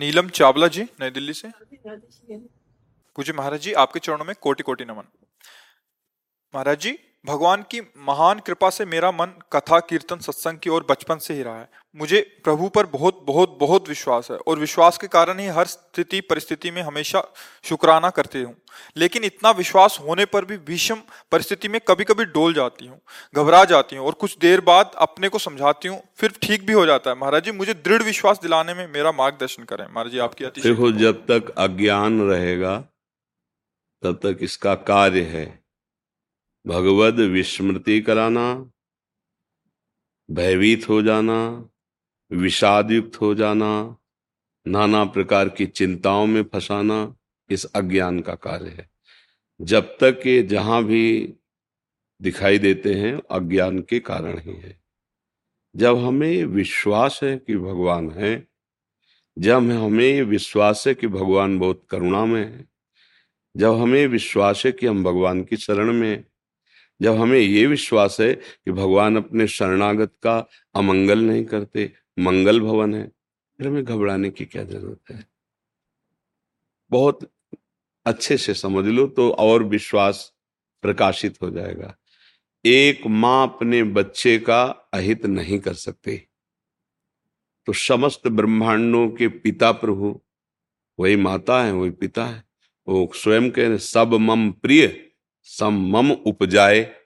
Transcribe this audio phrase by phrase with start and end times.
[0.00, 1.48] नीलम चावला जी नई दिल्ली से।
[3.18, 5.06] पूज्य महाराज जी आपके चरणों में कोटि कोटि नमन।
[6.54, 6.92] महाराज जी
[7.24, 11.42] भगवान की महान कृपा से मेरा मन कथा कीर्तन सत्संग की ओर बचपन से ही
[11.42, 15.46] रहा है। मुझे प्रभु पर बहुत बहुत बहुत विश्वास है और विश्वास के कारण ही
[15.48, 17.22] हर स्थिति परिस्थिति में हमेशा
[17.64, 18.54] शुक्राना करती हूँ।
[18.96, 23.00] लेकिन इतना विश्वास होने पर भी भीषम परिस्थिति में कभी कभी डोल जाती हूँ
[23.34, 26.86] घबरा जाती हूँ और कुछ देर बाद अपने को समझाती हूँ फिर ठीक भी हो
[26.86, 30.44] जाता है। महाराज जी मुझे दृढ़ विश्वास दिलाने में मेरा मार्गदर्शन करें। महाराज जी आपकी
[30.44, 32.78] अति देखो जब तक अज्ञान रहेगा
[34.02, 35.59] तब तक इसका कार्य है।
[36.66, 38.70] भगवद विस्मृति कराना,
[40.30, 41.68] भयभीत हो जाना
[42.32, 43.96] विषाद युक्त हो जाना,
[44.66, 47.16] नाना प्रकार की चिंताओं में फंसाना
[47.50, 48.90] इस अज्ञान का कार्य है।
[49.60, 51.34] जब तक ये जहाँ भी
[52.22, 54.80] दिखाई देते हैं, अज्ञान के कारण ही है।
[55.76, 58.48] जब हमें विश्वास है कि भगवान है,
[59.38, 62.68] जब हमें विश्वास है कि भगवान बहुत करुणा में है,
[63.56, 66.24] जब हमें विश्वास है कि हम भगवान की शरण में
[67.02, 72.94] जब हमें ये विश्वास है कि भगवान अपने शरणागत का अमंगल नहीं करते, मंगल भवन
[72.94, 73.06] है,
[73.58, 75.26] फिर हमें घबराने की क्या ज़रूरत है?
[76.90, 77.30] बहुत
[78.06, 80.32] अच्छे से समझ लो तो और विश्वास
[80.82, 81.96] प्रकाशित हो जाएगा।
[82.64, 84.62] एक माँ अपने बच्चे का
[84.94, 86.26] अहित नहीं कर सकते।
[87.66, 90.20] तो समस्त ब्रह्मांडों के पिता प्रभु,
[90.98, 92.44] वही माता है, वही पिता है,
[92.88, 95.09] वो स्वयं कह रहे सब मम प्रिय
[95.46, 96.96] सब मम उपजाए,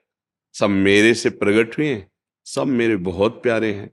[0.54, 2.04] सब मेरे से प्रकट हुए,
[2.46, 3.90] सब मेरे बहुत प्यारे हैं।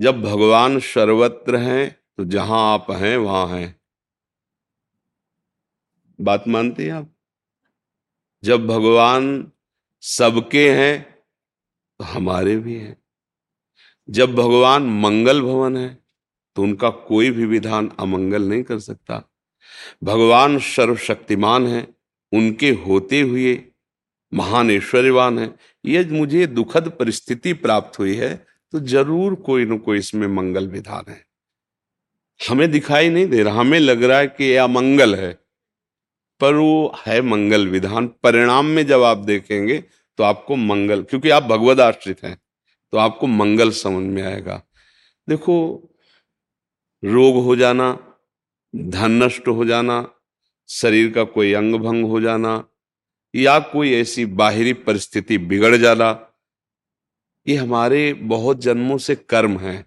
[0.00, 3.80] जब भगवान सर्वत्र हैं तो जहाँ आप हैं, वहाँ हैं।
[6.20, 7.08] बात मानते हैं आप?
[8.44, 9.50] जब भगवान
[10.02, 11.02] सबके हैं
[12.00, 12.96] तो हमारे भी हैं।
[14.08, 15.88] जब भगवान मंगल भवन है
[16.56, 19.22] तो उनका कोई भी विधान अमंगल नहीं कर सकता।
[20.04, 21.82] भगवान सर्वशक्तिमान है
[22.32, 23.58] उनके होते हुए
[24.32, 25.54] महान ऐश्वर्यवान है।
[25.84, 28.34] ये मुझे दुखद परिस्थिति प्राप्त हुई है
[28.72, 31.24] तो ज़रूर कोई न कोई इसमें मंगल विधान है।
[32.40, 35.32] हमें दिखाई नहीं दे रहा, हमें लग रहा है कि यह मंगल है।
[36.40, 39.78] पर वो है मंगल विधान। परिणाम में जब आप देखेंगे
[40.18, 42.36] तो आपको मंगल, क्योंकि आप भगवद आश्रित हैं
[42.92, 44.60] तो आपको मंगल समझ में आएगा।
[45.28, 45.54] देखो,
[47.02, 47.92] रोग हो जाना,
[48.74, 50.00] धन नष्ट हो जाना
[50.72, 52.64] शरीर का कोई अंग भंग हो जाना
[53.34, 56.10] या कोई ऐसी बाहरी परिस्थिति बिगड़ जाना,
[57.46, 59.86] ये हमारे बहुत जन्मों से कर्म है,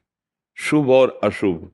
[0.57, 1.71] शुभ और अशुभ।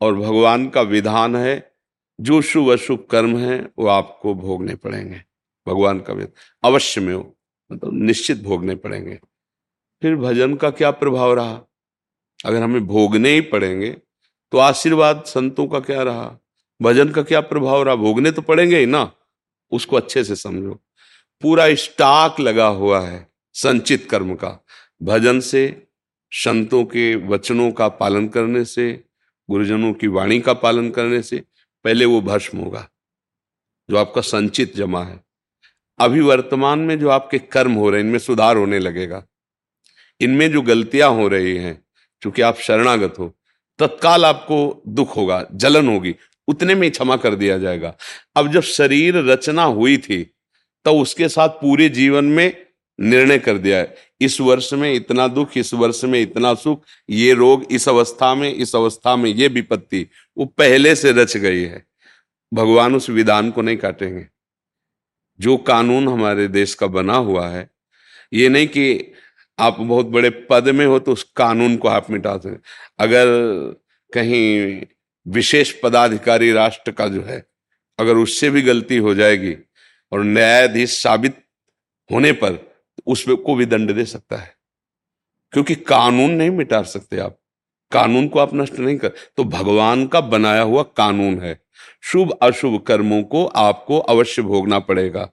[0.00, 1.72] और भगवान का विधान है,
[2.20, 5.22] जो शुभ अशुभ कर्म है, वो आपको भोगने पड़ेंगे।
[5.66, 6.32] भगवान का विधान,
[6.64, 7.36] अवश्य में हो
[7.72, 9.18] मतलब निश्चित भोगने पड़ेंगे।
[10.02, 11.60] फिर भजन का क्या प्रभाव रहा?
[12.44, 13.90] अगर हमें भोगने ही पड़ेंगे
[14.52, 16.38] तो आशीर्वाद संतों का क्या रहा?
[16.82, 17.94] भजन का क्या प्रभाव रहा?
[17.94, 19.12] भोगने तो पड़ेंगे ही ना।
[19.72, 20.78] उसको अच्छे से समझो।
[21.42, 24.64] पूरा स्टॉक लगा हुआ है संचित कर्म का।
[25.02, 25.86] भजन से,
[26.32, 29.04] संतों के वचनों का पालन करने से,
[29.48, 31.42] गुरुजनों की वाणी का पालन करने से
[31.84, 32.88] पहले वो भस्म होगा,
[33.90, 35.20] जो आपका संचित जमा है।
[35.98, 39.24] अभी वर्तमान में जो आपके कर्म हो रहे हैं, इनमें सुधार होने लगेगा।
[40.20, 41.82] इनमें जो गलतियाँ हो रही हैं
[42.22, 43.34] क्योंकि आप शरणागत हो,
[43.78, 46.14] तत्काल आपको दुख होगा, जलन होगी।
[46.48, 47.94] उतने में क्षमा कर दिया जाएगा।
[48.36, 50.22] अब जब शरीर रचना हुई थी
[50.86, 52.66] तो उसके साथ पूरे जीवन में
[52.98, 57.32] निर्णय कर दिया है। इस वर्ष में इतना दुख, इस वर्ष में इतना सुख, ये
[57.34, 60.06] रोग इस अवस्था में, इस अवस्था में ये विपत्ति,
[60.36, 61.84] वो पहले से रच गई है।
[62.52, 64.26] भगवान उस विधान को नहीं काटेंगे।
[65.40, 67.68] जो कानून हमारे देश का बना हुआ है,
[68.32, 69.12] ये नहीं कि
[69.58, 72.56] आप बहुत बड़े पद में हो तो उस कानून को आप मिटा सकते
[72.98, 73.26] अगर
[74.12, 74.80] कहीं
[75.28, 77.46] विशेष पदाधिकारी राष्ट्र का जो है,
[77.98, 79.56] अगर उससे भी गलती हो जाएगी
[80.12, 81.44] और न्यायाधीश साबित
[82.12, 82.72] होने पर
[83.06, 84.54] उसमें को भी दंड दे सकता है।
[85.52, 87.38] क्योंकि कानून नहीं मिटा सकते आप।
[87.92, 91.60] कानून को आप नष्ट नहीं कर तो भगवान का बनाया हुआ कानून है।
[92.02, 95.30] शुभ अशुभ कर्मों को आपको अवश्य भोगना पड़ेगा।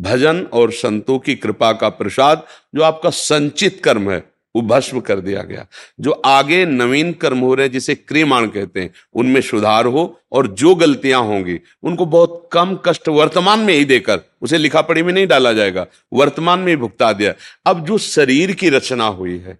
[0.00, 5.20] भजन और संतों की कृपा का प्रसाद, जो आपका संचित कर्म है वो भस्म कर
[5.20, 5.66] दिया गया।
[6.00, 10.74] जो आगे नवीन कर्म हो रहे जिसे क्रियमाण कहते हैं, उनमें सुधार हो और जो
[10.74, 15.26] गलतियाँ होंगी, उनको बहुत कम कष्ट वर्तमान में ही देकर, उसे लिखा पढ़ी में नहीं
[15.26, 17.34] डाला जाएगा, वर्तमान में ही भुगता दिया।
[17.66, 19.58] अब जो शरीर की रचना हुई है,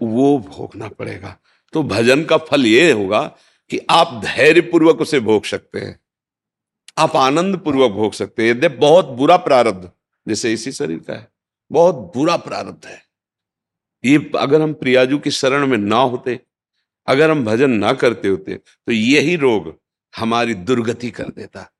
[0.00, 1.36] वो भोगना पड़ेगा।
[1.72, 3.22] तो भजन का फल ये होगा
[3.70, 5.98] कि आप धैर्य पूर्वक उसे भोग सकते हैं।
[6.98, 9.90] आप आनंद पूर्वक भोग सकते हैं। यद्य बहुत बुरा प्रारब्ध,
[10.28, 11.28] जैसे इसी शरीर का है,
[11.70, 13.02] बहुत बुरा प्रारब्ध है।
[14.04, 16.40] ये अगर हम प्रियाजू की शरण में ना होते,
[17.06, 19.80] अगर हम भजन ना करते होते तो यही रोग
[20.16, 21.70] हमारी दुर्गति कर देता।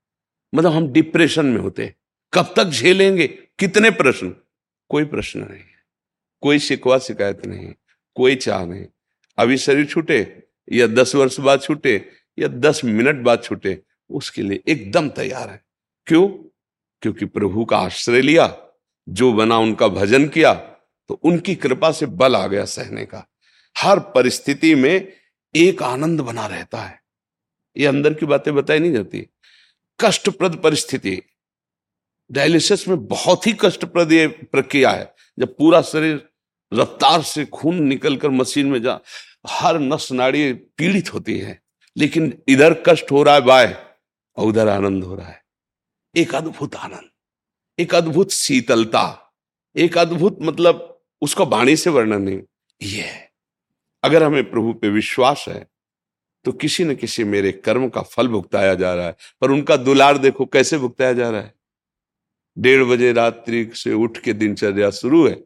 [0.54, 1.94] मतलब हम डिप्रेशन में होते।
[2.32, 3.26] कब तक झेलेंगे?
[3.26, 4.34] कितने प्रश्न?
[4.88, 5.74] कोई प्रश्न नहीं है।
[6.40, 7.72] कोई शिकवा शिकायत नहीं,
[8.14, 8.86] कोई चाह नहीं।
[9.38, 10.42] अभी शरीर छूटे,
[10.72, 15.64] या दस वर्ष बाद छूटे, या दस मिनट बाद छूटे, उसके लिए एकदम तैयार है।
[16.06, 16.28] क्यों?
[17.02, 18.58] क्योंकि प्रभु का आश्रय लिया,
[19.08, 20.73] जो बना उनका भजन किया
[21.08, 23.26] तो उनकी कृपा से बल आ गया सहने का।
[23.78, 25.12] हर परिस्थिति में
[25.56, 27.00] एक आनंद बना रहता है।
[27.76, 29.26] ये अंदर की बातें बताई नहीं जाती।
[30.00, 31.22] कष्टप्रद परिस्थिति।
[32.32, 36.28] डायलिसिस में बहुत ही कष्टप्रद ये प्रक्रिया है। जब पूरा शरीर
[36.74, 39.00] रफ्तार से खून निकलकर मशीन में जा,
[39.46, 41.62] हर नस नाड़ी पीड़ित होती है।
[41.96, 43.84] लेकिन इधर कष्ट हो रहा है बाय
[44.36, 45.44] और उधर आनंद हो रहा है।
[46.16, 47.10] एक अद्भुत आनंद।
[47.78, 49.34] एक अद्भुत शीतलता।
[49.76, 50.93] एक अद्भुत मतलब
[51.24, 52.40] उसका वाणी से वर्णन नहीं।
[52.82, 53.32] ये है।
[54.04, 55.66] अगर हमें प्रभु पे विश्वास है
[56.44, 60.18] तो किसी न किसी मेरे कर्म का फल भुगताया जा रहा है। पर उनका दुलार
[60.18, 61.54] देखो कैसे भुगताया जा रहा है?
[62.58, 65.36] डेढ़ बजे रात्रि से उठ के दिनचर्या शुरू है।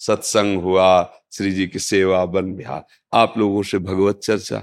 [0.00, 0.88] सत्संग हुआ
[1.32, 4.58] श्री जी की सेवा बन बिहार आप लोगों से भगवत चर्चा।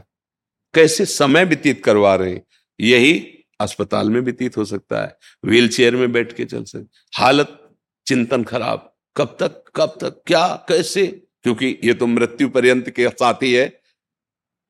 [0.74, 2.44] कैसे समय व्यतीत करवा रहे हैं?
[2.80, 3.20] यही
[3.60, 7.70] अस्पताल में व्यतीत हो सकता है। व्हील चेयर में बैठ के चल सकते हालत
[8.08, 11.06] चिंतन खराब। कब तक कब तक, क्या, कैसे?
[11.44, 13.66] क्योंकि ये तो मृत्यु पर्यंत के साथ ही है।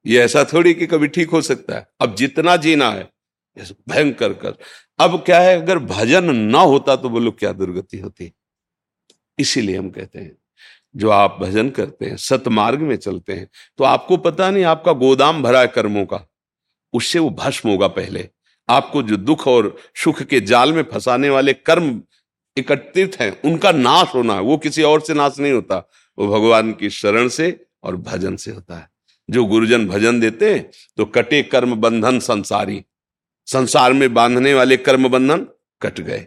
[0.06, 3.10] ये ऐसा थोड़ी कि कभी ठीक हो सकता है। अब जितना जीना है
[3.90, 4.54] भयंकर कर।
[5.00, 8.32] अब क्या है, अगर भजन ना होता तो बोलो क्या दुर्गति होती।
[9.40, 10.36] इसीलिए हम कहते हैं,
[10.96, 15.42] जो आप भजन करते हैं, सतमार्ग में चलते हैं तो आपको पता नहीं आपका गोदाम
[15.44, 16.20] भरा है कर्मों का।
[16.94, 18.30] उससे वो भस्म होगा पहले।
[18.70, 22.02] आपको जो दुख और सुख के जाल में फंसाने वाले कर्म
[22.58, 25.78] एकत्रित हैं, उनका नाश होना है, वो किसी और से नाश नहीं होता,
[26.18, 28.90] वो भगवान की शरण से और भजन से होता है।
[29.30, 32.84] जो गुरुजन भजन देते हैं तो कटे कर्म बंधन संसारी।
[33.48, 35.46] संसार में बांधने वाले कर्म बंधन
[35.82, 36.26] कट गए।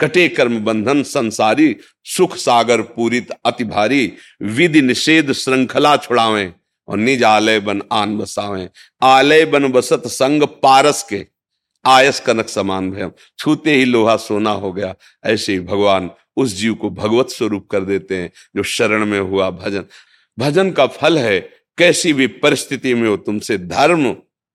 [0.00, 6.52] कटे कर्म बंधन संसारी, सुख सागर पूरित अति भारी, विधि निषेध श्रृंखला छुड़ावे
[6.88, 8.68] और निज आलय बन आन बसावे।
[9.02, 11.26] आलय बन बसत संग पारस के।
[11.86, 14.94] आयस कनक समान भयम। छूते ही लोहा सोना हो गया।
[15.24, 19.50] ऐसे ही भगवान उस जीव को भगवत स्वरूप कर देते हैं, जो शरण में हुआ
[19.50, 19.84] भजन।
[20.38, 21.40] भजन का फल है,
[21.78, 24.12] कैसी भी परिस्थिति में हो तुमसे धर्म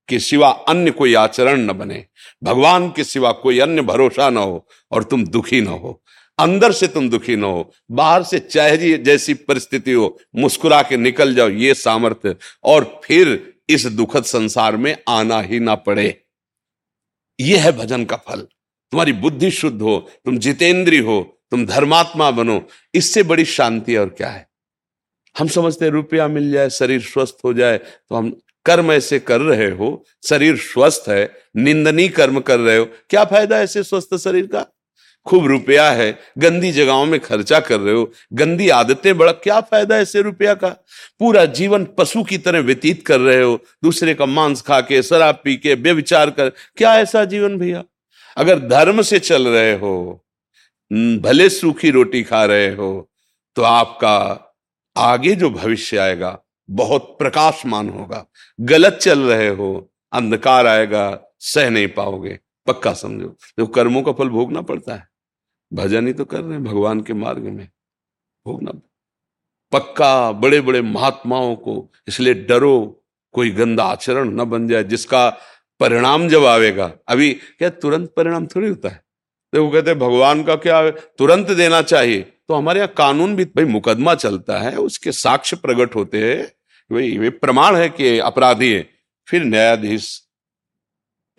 [0.10, 2.06] के सिवा अन्य कोई आचरण न बने।
[2.44, 6.04] भगवान के सिवा कोई अन्य भरोसा न हो और तुम दुखी न हो।
[6.40, 11.36] अंदर से तुम दुखी न हो, बाहर से चाहे जैसी परिस्थिति हो, मुस्कुरा के निकल
[11.36, 16.25] जाओ, ये सामर्थ्य। और फिर इस दुखद संसार में आना ही ना पड़े।
[17.40, 22.62] यह है भजन का फल। तुम्हारी बुद्धि शुद्ध हो, तुम जितेंद्री हो, तुम धर्मात्मा बनो,
[22.94, 24.48] इससे बड़ी शांति और क्या है?
[25.36, 28.30] हम समझते हैं रुपया मिल जाए, शरीर स्वस्थ हो जाए तो हम
[28.66, 33.60] कर्म ऐसे कर रहे हो, शरीर स्वस्थ है, निंदनीय कर्म कर रहे हो, क्या फ़ायदा
[33.62, 34.66] ऐसे स्वस्थ शरीर का?
[35.26, 39.96] खूब रुपया है, गंदी जगहों में खर्चा कर रहे हो, गंदी आदतें, बड़ा क्या फ़ायदा
[39.96, 40.70] है ऐसे रुपया का?
[41.20, 45.40] पूरा जीवन पशु की तरह व्यतीत कर रहे हो, दूसरे का मांस खा के, शराब
[45.44, 47.84] पी के बेविचार कर, क्या ऐसा जीवन भैया?
[48.38, 50.22] अगर धर्म से चल रहे हो
[51.22, 53.10] भले सूखी रोटी खा रहे हो
[53.56, 54.18] तो आपका
[54.96, 56.38] आगे जो भविष्य आएगा,
[56.70, 58.26] बहुत प्रकाशमान होगा।
[58.60, 64.30] गलत चल रहे हो, अंधकार आएगा, सह नहीं पाओगे, पक्का समझो। जो कर्मों का फल
[64.30, 65.08] भोगना पड़ता है।
[65.76, 67.68] भजन ही तो कर रहे हैं भगवान के मार्ग में।
[68.46, 68.72] भोगना
[69.74, 73.04] पक्का बड़े बड़े महात्माओं को इसलिए डरो,
[73.34, 75.30] कोई गंदा आचरण न बन जाए, जिसका
[75.80, 79.04] परिणाम जब आवेगा। अभी क्या तुरंत परिणाम थोड़ी होता है?
[79.54, 83.66] देखो कहते हैं, भगवान का क्या तुरंत देना चाहिए। तो हमारे यहाँ कानून भी भाई
[83.66, 86.46] मुकदमा चलता है, उसके साक्ष्य प्रकट होते हैं।
[86.92, 88.88] भाई ये प्रमाण है कि अपराधी है।
[89.28, 90.22] फिर न्यायाधीश,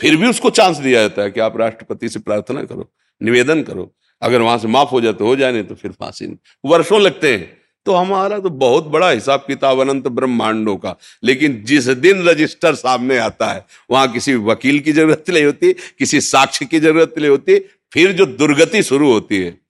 [0.00, 2.90] फिर भी उसको चांस दिया जाता है कि आप राष्ट्रपति से प्रार्थना करो,
[3.20, 3.92] निवेदन करो।
[4.22, 7.32] अगर वहाँ से माफ़ हो जाए तो हो जाए, नहीं तो फिर फांसी वर्षों लगते
[7.32, 7.56] हैं।
[7.86, 13.18] तो हमारा तो बहुत बड़ा हिसाब किताब अनंत ब्रह्मांडों का। लेकिन जिस दिन रजिस्टर सामने
[13.18, 17.58] आता है, वहाँ किसी वकील की ज़रूरत नहीं होती, किसी साक्ष्य की ज़रूरत नहीं होती,
[17.92, 19.60] फिर जो दुर्गति शुरू होती है।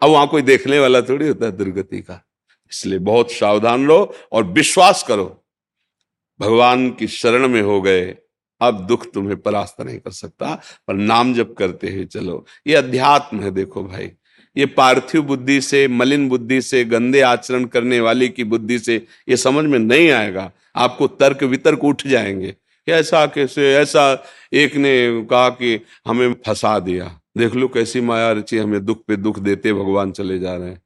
[0.00, 2.24] अब वहाँ कोई देखने वाला थोड़ी होता है दुर्गति का।
[2.72, 5.44] इसलिए बहुत सावधान रहो और विश्वास करो।
[6.40, 8.16] भगवान की शरण में हो गए।
[8.60, 13.40] अब दुख तुम्हें परास्त नहीं कर सकता, पर नाम जब करते हैं, चलो। ये अध्यात्म
[13.40, 14.12] है, देखो भाई।
[14.56, 19.36] ये पार्थिव बुद्धि से, मलिन बुद्धि से, गंदे आचरण करने वाले की बुद्धि से ये
[19.36, 22.54] समझ में नहीं आएगा। आपको तर्क वितर्क उठ जाएँगे
[22.88, 28.58] ऐसा कैसे, ऐसा एक ने कहा कि हमें फंसा दिया। देख लो कैसी माया रची
[28.58, 30.82] हमें दुख पे दुख देते भगवान चले जा रहे हैं।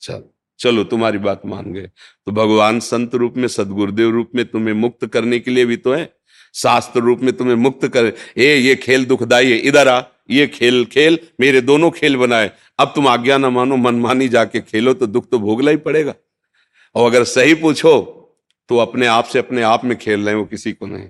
[0.00, 0.22] चल,
[0.58, 1.90] चलो, तुम्हारी बात मान गए।
[2.26, 5.92] तो भगवान संत रूप में, सदगुरुदेव रूप में तुम्हें मुक्त करने के लिए भी तो
[5.92, 6.12] है।
[6.54, 10.84] शास्त्र रूप में तुम्हें मुक्त कर, ए, ये खेल दुखदाई है, इधर आ, ये खेल
[10.84, 15.28] खेल, मेरे दोनों खेल बनाए। अब तुम आज्ञा न मानो, मनमानी जाके खेलो तो दुख
[15.30, 16.14] तो भोगना ही पड़ेगा।
[16.94, 18.18] और अगर सही पूछो
[18.70, 21.08] तो अपने आप से अपने आप में खेल रहे हो, किसी को नहीं।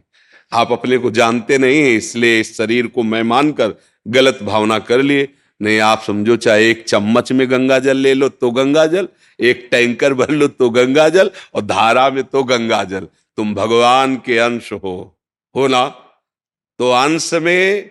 [0.52, 3.74] आप अपने को जानते नहीं है, इसलिए इस शरीर को मैं मानकर
[4.06, 5.28] गलत भावना कर लिए।
[5.60, 9.08] नहीं, आप समझो, चाहे एक चम्मच में गंगा जल ले लो तो गंगा जल,
[9.40, 13.06] एक टैंकर भर लो तो गंगा जल, और धारा में तो गंगा जल।
[13.38, 15.18] तुम भगवान के अंश हो।
[15.56, 15.88] हो ना?
[16.78, 17.90] तो अंश में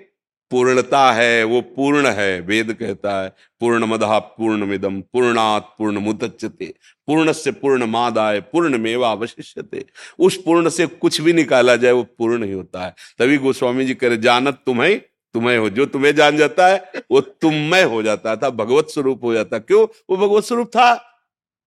[0.51, 6.73] पूर्णता है, वो पूर्ण है, वेद कहता है पूर्ण मदा पूर्ण मिदम पूर्णात पूर्ण मुदच्यते
[7.07, 9.85] पूर्ण से पूर्ण मादाय पूर्ण मेवा अवशिष्यते।
[10.19, 13.93] उस पूर्ण से कुछ भी निकाला जाए, वो पूर्ण ही होता है। तभी गोस्वामी जी
[13.93, 15.01] करे जानत तुम्हें
[15.33, 19.23] तुम्हें हो, जो तुम्हें जान जाता है, वो तुम तुम्हें हो जाता था, भगवत स्वरूप
[19.23, 19.87] हो जाता। क्यों?
[20.09, 21.19] वो भगवत स्वरूप था।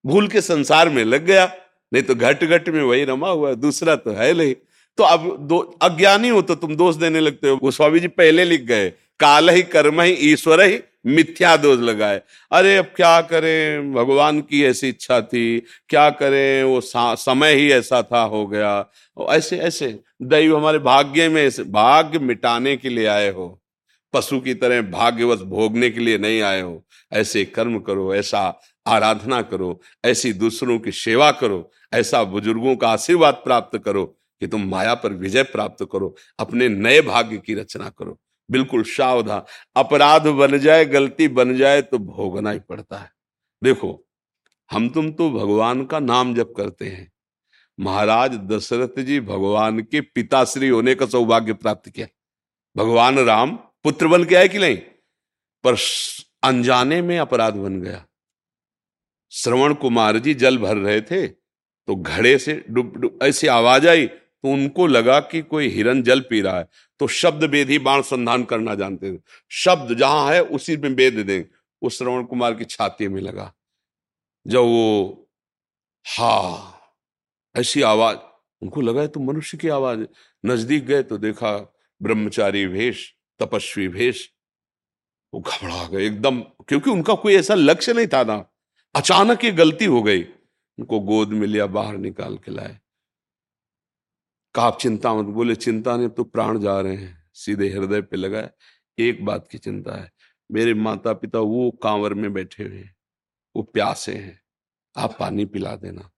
[0.07, 1.57] भूल के संसार में लग गया,
[1.93, 4.55] नहीं तो घट घट में वही रमा हुआ, दूसरा तो है नहीं।
[4.97, 8.63] तो अब दो, अज्ञानी हो तो तुम दोष देने लगते हो। गोस्वामी जी पहले लिख
[8.63, 12.21] गए, काल ही कर्म ही, ईश्वर ही मिथ्या दोष लगाए।
[12.53, 13.93] अरे अब क्या करें?
[13.95, 16.65] भगवान की ऐसी इच्छा थी। क्या करें?
[16.65, 18.87] वो समय ही ऐसा था, हो गया।
[19.31, 23.61] ऐसे ऐसे। दैव हमारे भाग्य में ऐसे भाग्य मिटाने के लिए आए हो।
[24.13, 26.83] पशु की तरह भाग्यवश भोगने के लिए नहीं आए हो।
[27.13, 33.35] ऐसे कर्म करो, ऐसा आराधना करो, ऐसी दूसरों की सेवा करो, ऐसा बुज़ुर्गों का आशीर्वाद
[33.35, 38.19] प्राप्त करो। कि तुम माया पर विजय प्राप्त करो, अपने नए भाग्य की रचना करो।
[38.51, 39.43] बिल्कुल सावधान।
[39.77, 43.11] अपराध बन जाए, गलती बन जाए तो भोगना ही पड़ता है।
[43.63, 44.07] देखो,
[44.71, 47.13] हम तुम तो भगवान का नाम जप करते हैं।
[47.79, 52.07] महाराज दशरथ जी भगवान के पिताश्री होने का सौभाग्य प्राप्त किया।
[52.77, 54.77] भगवान राम पुत्र बन के आए कि नहीं?
[55.65, 55.77] पर
[56.43, 58.05] अनजाने में अपराध बन गया।
[59.33, 64.07] श्रवण कुमार जी जल भर रहे थे तो घड़े से डुब डुब, ऐसी आवाज़ आई
[64.45, 68.03] तो उनको लगा कि कोई हिरन जल पी रहा है। तो शब्द वेद ही बाण
[68.03, 69.21] संधान करना जानते थे।
[69.51, 71.45] शब्द जहाँ है, उसी में वेद दें।
[71.83, 73.55] उस श्रवण कुमार की छाती में लगा।
[74.47, 75.09] जब वो,
[76.07, 76.71] हा,
[77.57, 78.17] ऐसी आवाज़,
[78.63, 80.01] उनको लगा तो मनुष्य की आवाज़
[80.47, 84.29] नज़दीक गए तो देखा ब्रह्मचारी भेष, तपस्वी भेष,
[85.35, 88.47] वो घबरा गए एकदम। क्योंकि उनका कोई ऐसा लक्ष्य नहीं था ना।
[88.97, 90.23] अचानक ये गलती हो गई।
[90.79, 92.81] उनको गोद में लिया, बाहर निकाल के लाए।
[94.55, 98.17] कहा, आप चिंता मत बोले, चिंता नहीं तो प्राण जा रहे हैं, सीधे हृदय पे
[98.17, 98.51] लगाए
[98.99, 100.11] एक बात की चिंता है,
[100.51, 102.95] मेरे माता पिता वो कांवर में बैठे हुए हैं,
[103.55, 104.41] वो प्यासे हैं,
[104.97, 106.11] आप पानी पिला देना।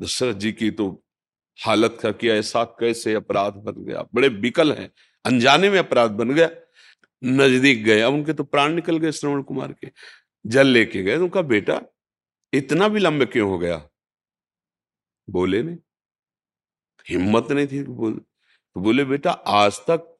[0.00, 0.90] दशरथ जी की तो
[1.58, 4.90] हालत का कि ऐसा कैसे अपराध बन गया, बड़े विकल हैं,
[5.24, 6.50] अनजाने में अपराध बन गया,
[7.22, 9.90] नज़दीक गए, अब उनके तो प्राण निकल गए श्रवण कुमार के,
[10.44, 11.80] जल लेके गए तो उनका बेटा
[12.52, 13.82] इतना विलंब क्यों हो गया?
[15.28, 15.76] बोले नहीं।
[17.10, 18.12] हिम्मत नहीं थी बोल
[18.76, 20.18] तो बोले, बेटा, आज तक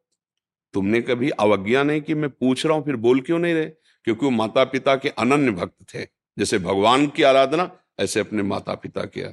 [0.74, 3.66] तुमने कभी अवज्ञा नहीं कि, मैं पूछ रहा हूँ, फिर बोल क्यों नहीं रहे?
[4.04, 6.04] क्योंकि वो माता पिता के अनन्य भक्त थे।
[6.38, 9.30] जैसे भगवान की आराधना, ऐसे अपने माता पिता किया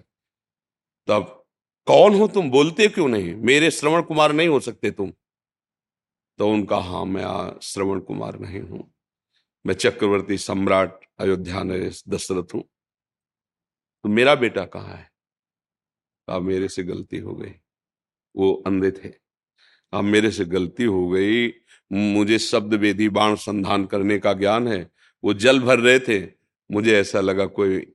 [1.08, 1.46] तब,
[1.88, 2.50] कौन हो तुम?
[2.52, 3.36] बोलते क्यों नहीं?
[3.36, 5.14] मेरे श्रवण कुमार नहीं हो सकते तुम।
[6.40, 8.94] तो उनका हाँ मैं श्रवण कुमार नहीं हूँ।
[9.66, 12.64] मैं चक्रवर्ती सम्राट अयोध्या नरेश दशरथ हूँ।
[14.04, 15.15] तो मेरा बेटा कहाँ है?
[16.28, 17.52] अब मेरे से गलती हो गई।
[18.36, 19.14] वो अंधे थे।
[19.94, 21.50] अब मेरे से गलती हो गई।
[21.92, 24.92] मुझे शब्द वेदी बाण संधान करने का ज्ञान है।
[25.24, 26.32] वो जल भर रहे थे।
[26.72, 27.94] मुझे ऐसा लगा कोई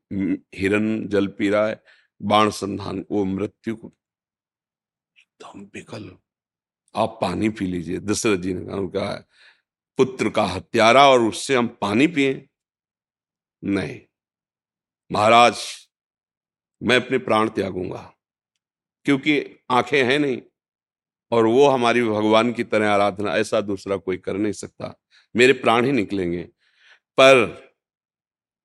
[0.54, 1.82] हिरन जल पी रहा है।
[2.22, 3.94] बाण संधान वो मृत्यु को
[5.18, 6.16] एकदम विकल
[6.96, 9.28] आप पानी पी लीजिए। दशरथ जी ने कहा, उनका
[9.96, 12.48] पुत्र का हत्यारा और उससे हम पानी पिए।
[13.64, 14.00] नहीं।
[15.12, 15.58] महाराज,
[16.82, 18.14] मैं अपने प्राण त्यागूँगा।
[19.04, 20.42] क्योंकि आँखें हैं नहीं।
[21.32, 25.00] और वो हमारी भगवान की तरह आराधना, ऐसा दूसरा कोई कर नहीं सकता।
[25.36, 26.42] मेरे प्राण ही निकलेंगे।
[27.20, 27.70] पर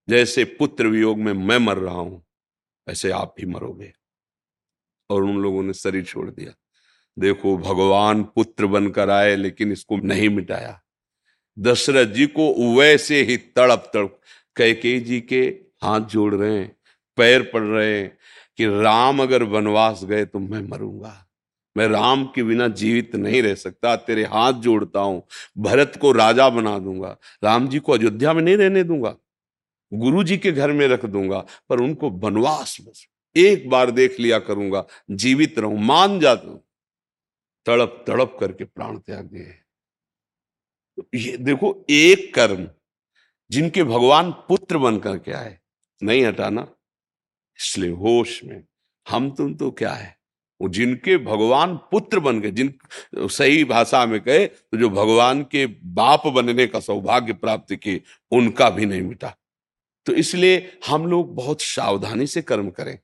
[0.09, 2.25] जैसे पुत्र वियोग में मैं मर रहा हूँ,
[2.89, 3.93] ऐसे आप भी मरोगे।
[5.09, 6.53] और उन लोगों ने शरीर छोड़ दिया।
[7.19, 10.81] देखो, भगवान पुत्र बनकर आए, लेकिन इसको नहीं मिटाया।
[11.59, 14.21] दशरथ जी को वैसे ही तड़प तड़प
[14.55, 16.75] कैके जी के हाथ जोड़ रहे हैं,
[17.17, 18.17] पैर पड़ रहे हैं
[18.59, 21.21] कि राम अगर वनवास गए तो मैं मरूँगा।
[21.75, 25.21] मैं राम के बिना जीवित नहीं रह सकता, तेरे हाथ जोड़ता हूँ,
[25.57, 29.15] भरत को राजा बना दूँगा, राम जी को अयोध्या में नहीं रहने दूँगा
[29.91, 34.39] गुरु जी के घर में रख दूँगा, पर उनको वनवास बस, एक बार देख लिया
[34.39, 36.61] करूँगा, जीवित रहूँ, मान जाता हूँ।
[37.65, 39.53] तड़प तड़प करके प्राण त्याग दिए।
[40.97, 42.67] तो ये देखो, एक कर्म
[43.51, 45.57] जिनके भगवान पुत्र बन करके आए,
[46.01, 46.67] नहीं हटाना
[47.59, 48.63] इसलिए होश में,
[49.05, 50.15] हम तुम तो क्या है?
[50.61, 52.73] वो जिनके भगवान पुत्र बन गए, जिन,
[53.15, 58.69] सही भाषा में कहे तो जो भगवान के बाप बनने का सौभाग्य प्राप्त किए, उनका
[58.69, 59.35] भी नहीं मिटा।
[60.07, 62.97] तो इसलिए हम लोग बहुत सावधानी से कर्म करें।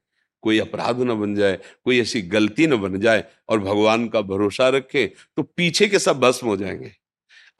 [0.43, 4.69] कोई अपराध न बन जाए, कोई ऐसी गलती न बन जाए और भगवान का भरोसा
[4.69, 6.91] रखें तो पीछे के सब भस्म हो जाएँगे।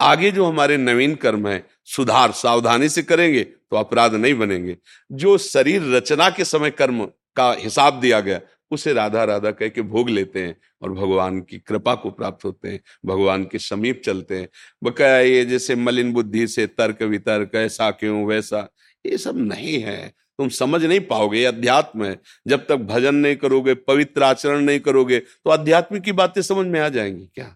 [0.01, 4.77] आगे जो हमारे नवीन कर्म है, सुधार सावधानी से करेंगे तो अपराध नहीं बनेंगे।
[5.11, 8.39] जो शरीर रचना के समय कर्म का हिसाब दिया गया,
[8.71, 12.67] उसे राधा राधा कह के भोग लेते हैं और भगवान की कृपा को प्राप्त होते
[12.69, 14.47] हैं, भगवान के समीप चलते हैं।
[14.83, 18.67] बकाया ये जैसे मलिन बुद्धि से तर्क वितर्क, ऐसा क्यों, वैसा?
[19.05, 23.73] ये सब नहीं है। तुम समझ नहीं पाओगे अध्यात्म है। जब तक भजन नहीं करोगे,
[23.73, 27.55] पवित्र आचरण नहीं करोगे तो अध्यात्म की बातें समझ में आ जाएँगी क्या?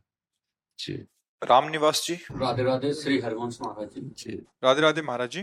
[0.79, 1.05] जी।
[1.45, 4.31] राम निवास जी। राधे राधे श्री हरिवंश महाराज जी।
[4.63, 5.41] राधे राधे महाराज जी।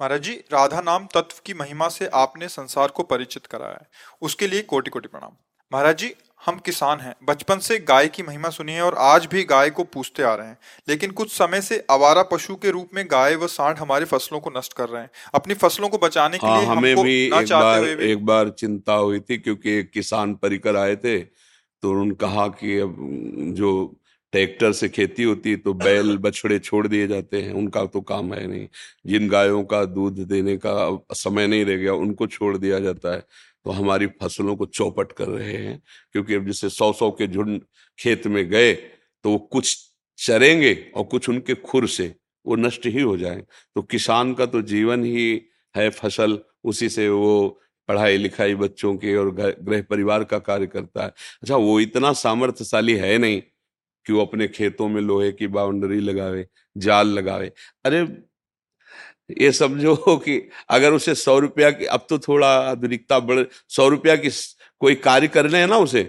[0.00, 3.88] महाराज जी राधा नाम तत्व की महिमा से आपने संसार को परिचित कराया है।
[4.22, 5.32] उसके लिए कोटि कोटि प्रणाम।
[5.72, 6.14] महाराज जी
[6.46, 9.84] हम किसान हैं। बचपन से गाय की महिमा सुनी है और आज भी गाय को
[9.84, 10.58] पूछते आ रहे हैं।
[10.88, 14.50] लेकिन कुछ समय से आवारा पशु के रूप में गाय व सांड हमारे फ़सलों को
[14.56, 17.80] नष्ट कर रहे हैं। अपनी फ़सलों को बचाने के हाँ, लिए हमें भी एक बार
[17.80, 18.10] भी...
[18.12, 22.78] एक बार चिंता हुई थी क्योंकि एक किसान परिकर आए थे तो उन्होंने कहा कि
[22.78, 22.96] अब
[23.56, 23.72] जो
[24.36, 28.32] ट्रैक्टर से खेती होती है तो बैल बछड़े छोड़ दिए जाते हैं उनका तो काम
[28.34, 28.66] है नहीं।
[29.06, 30.74] जिन गायों का दूध देने का
[31.14, 33.20] समय नहीं रह गया उनको छोड़ दिया जाता है।
[33.64, 35.80] तो हमारी फ़सलों को चौपट कर रहे हैं
[36.12, 37.60] क्योंकि अब जैसे सौ सौ के झुंड
[37.98, 39.76] खेत में गए तो वो कुछ
[40.18, 42.14] चरेंगे और कुछ उनके खुर से
[42.46, 43.42] वो नष्ट ही हो जाए।
[43.76, 45.42] तो किसान का तो जीवन ही
[45.74, 51.02] है फ़सल उसी से वो पढ़ाई लिखाई बच्चों के और गृह परिवार का कार्य करता
[51.04, 51.08] है।
[51.42, 53.42] अच्छा वो इतना सामर्थ्यशाली है नहीं
[54.06, 57.52] कि वो अपने खेतों में लोहे की बाउंड्री लगावे, जाल लगावे?
[57.84, 58.00] अरे,
[59.40, 64.16] ये समझो कि अगर उसे सौ रुपया की, अब तो थोड़ा आधुनिकता बढ़, सौ रुपया
[64.16, 64.28] की
[64.80, 66.02] कोई कार्य करने है ना उसे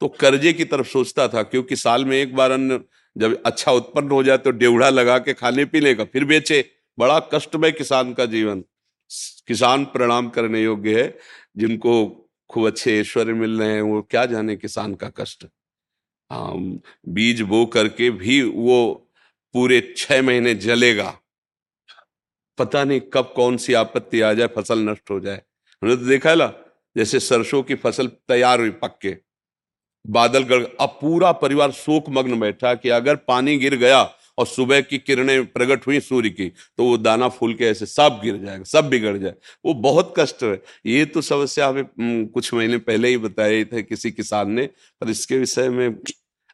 [0.00, 2.80] तो कर्जे की तरफ़ सोचता था, क्योंकि साल में एक बार अन्न
[3.18, 6.64] जब अच्छा उत्पन्न हो जाए तो डेवड़ा लगा के खाने पीने का, फिर बेचे।
[6.98, 8.64] बड़ा कष्टमय किसान का जीवन।
[9.46, 11.18] किसान प्रणाम करने योग्य है।
[11.56, 11.94] जिनको
[12.50, 15.46] खूब अच्छे ऐश्वर्य मिल रहे हैं, वो क्या जाने किसान का कष्ट।
[16.30, 18.92] बीज बो करके भी वो
[19.54, 21.16] पूरे छह महीने जलेगा।
[22.58, 25.42] पता नहीं कब कौन सी आपत्ति आ जाए, फ़सल नष्ट हो जाए।
[25.82, 26.52] हमने तो देखा है ना
[26.96, 29.16] जैसे सरसों की फ़सल तैयार हुई पक्के।
[30.04, 34.02] बादल गड़, अब पूरा परिवार शोक मग्न बैठा कि अगर पानी गिर गया
[34.38, 38.20] और सुबह की किरणें प्रकट हुई सूर्य की तो वो दाना फूल के ऐसे सब
[38.22, 42.78] गिर जाएगा, सब बिगड़ जाए। वो बहुत कष्ट है। ये तो समस्या हमें कुछ महीने
[42.80, 44.66] पहले ही बताए थे किसी किसान ने,
[45.00, 45.88] पर इसके विषय में,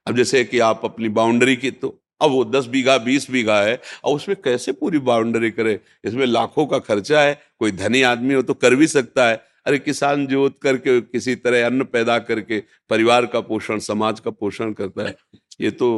[0.06, 3.80] अब जैसे कि आप अपनी बाउंड्री की तो अब वो दस बीघा, बीस बीघा है
[4.04, 5.78] और उसमें कैसे पूरी बाउंड्री करे?
[6.04, 9.78] इसमें लाखों का खर्चा है, कोई धनी आदमी हो तो कर भी सकता है। अरे,
[9.78, 12.58] किसान जोत करके, किसी तरह अन्न पैदा करके,
[12.90, 15.14] परिवार का पोषण, समाज का पोषण करता है,
[15.60, 15.88] ये तो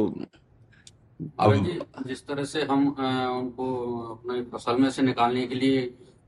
[1.19, 1.67] अब
[2.07, 3.65] जिस तरह से हम उनको
[4.15, 5.81] अपने फ़सल में से निकालने के लिए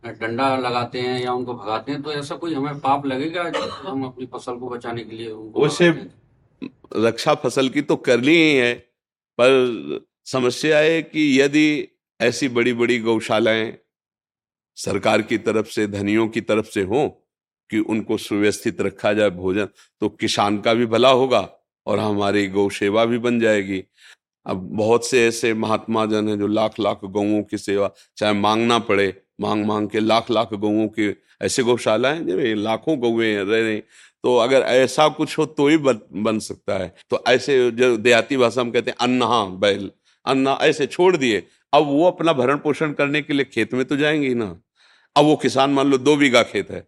[0.05, 3.43] डंडा लगाते हैं या उनको भगाते हैं तो ऐसा कोई हमें पाप लगेगा
[3.89, 5.31] हम अपनी फ़सल को बचाने के लिए
[5.67, 5.89] उसे
[6.95, 8.73] रक्षा फ़सल की तो करनी ही है
[9.39, 11.67] पर समस्या है कि यदि
[12.19, 13.77] ऐसी बड़ी बड़ी गौशालाएँ
[14.75, 17.07] सरकार की तरफ़ से धनियों की तरफ़ से हो
[17.69, 19.67] कि उनको सुव्यवस्थित रखा जाए भोजन
[20.01, 21.49] तो किसान का भी भला होगा
[21.87, 23.83] और हमारी गौ सेवा भी बन जाएगी।
[24.47, 28.79] अब बहुत से ऐसे महात्मा जन हैं जो लाख लाख गौओं की सेवा चाहे मांगना
[28.79, 33.61] पड़े मांग मांग के लाख लाख गौओं की ऐसे गौशाला हैं जो लाखों गौएँ रह
[33.61, 33.77] रहे
[34.23, 38.37] तो अगर ऐसा कुछ हो तो ही बन, बन सकता है। तो ऐसे जो देहाती
[38.37, 39.89] भाषा में कहते हैं अन्ना बैल
[40.25, 43.97] अन्ना ऐसे छोड़ दिए। अब वो अपना भरण पोषण करने के लिए खेत में तो
[43.97, 44.47] जाएँगे ही ना।
[45.15, 46.87] अब वो किसान मान लो दो बीघा खेत है।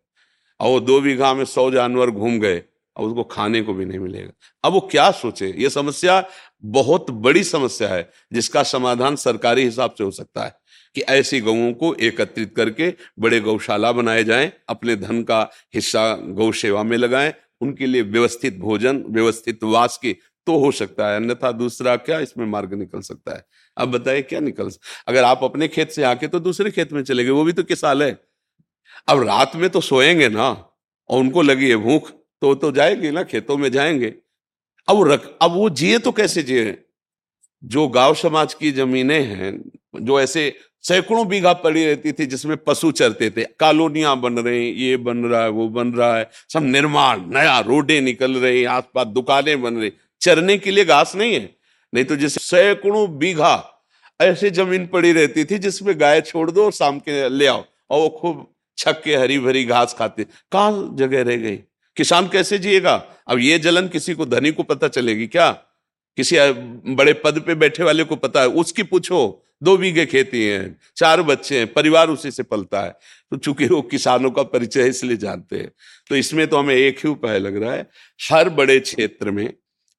[0.59, 2.61] और वो दो बीघा में सौ जानवर घूम गए।
[2.99, 4.31] अब उसको खाने को भी नहीं मिलेगा।
[4.63, 5.53] अब वो क्या सोचे?
[5.57, 6.23] ये समस्या
[6.63, 10.55] बहुत बड़ी समस्या है, जिसका समाधान सरकारी हिसाब से हो सकता है
[10.95, 15.41] कि ऐसी गौओं को एकत्रित करके बड़े गौशाला बनाए जाएँ, अपने धन का
[15.75, 20.13] हिस्सा गौ सेवा में लगाएँ, उनके लिए व्यवस्थित भोजन, व्यवस्थित वास की
[20.47, 23.45] तो हो सकता है, अन्यथा दूसरा क्या इसमें मार्ग निकल सकता है?
[23.77, 24.69] अब बताइए क्या निकल
[25.07, 27.63] अगर आप अपने खेत से आके तो दूसरे खेत में चले गए, वो भी तो
[27.63, 28.11] किसाल है।
[29.07, 30.49] अब रात में तो सोएँगे ना,
[31.09, 34.13] और उनको लगी है भूख तो तो जाएँगे ना, खेतों में जाएँगे।
[34.87, 36.77] अब रख, अब वो जिए तो कैसे जिए?
[37.63, 39.71] जो गाँव समाज की जमीनें हैं,
[40.01, 44.97] जो ऐसे सैकड़ों बीघा पड़ी रहती थी जिसमें पशु चरते थे, कॉलोनियाँ बन रही, ये
[44.97, 49.61] बन रहा है, वो बन रहा है, सब निर्माण, नया रोडे निकल रही, आसपास दुकानें
[49.61, 51.55] बन रही। चरने के लिए घास नहीं है।
[51.93, 53.85] नहीं तो जैसे सैकड़ों बीघा
[54.21, 57.99] ऐसे ज़मीन पड़ी रहती थी जिसमें गाय छोड़ दो और शाम के ले आओ, और
[57.99, 61.59] वो खूब छक के हरी भरी घास खाते। कहा जगह रह गई?
[61.99, 62.95] किसान कैसे जिएगा?
[63.27, 65.51] अब ये जलन किसी को धनी को पता चलेगी क्या?
[66.17, 66.37] किसी
[66.95, 71.21] बड़े पद पे बैठे वाले को पता है। उसकी पूछो। दो बीघे खेती है, चार
[71.21, 72.89] बच्चे हैं, परिवार उसी से पलता है।
[73.31, 75.71] तो चूँकि वो किसानों का परिचय इसलिए जानते हैं
[76.09, 77.87] तो इसमें तो हमें एक ही उपाय लग रहा है।
[78.31, 79.53] हर बड़े क्षेत्र में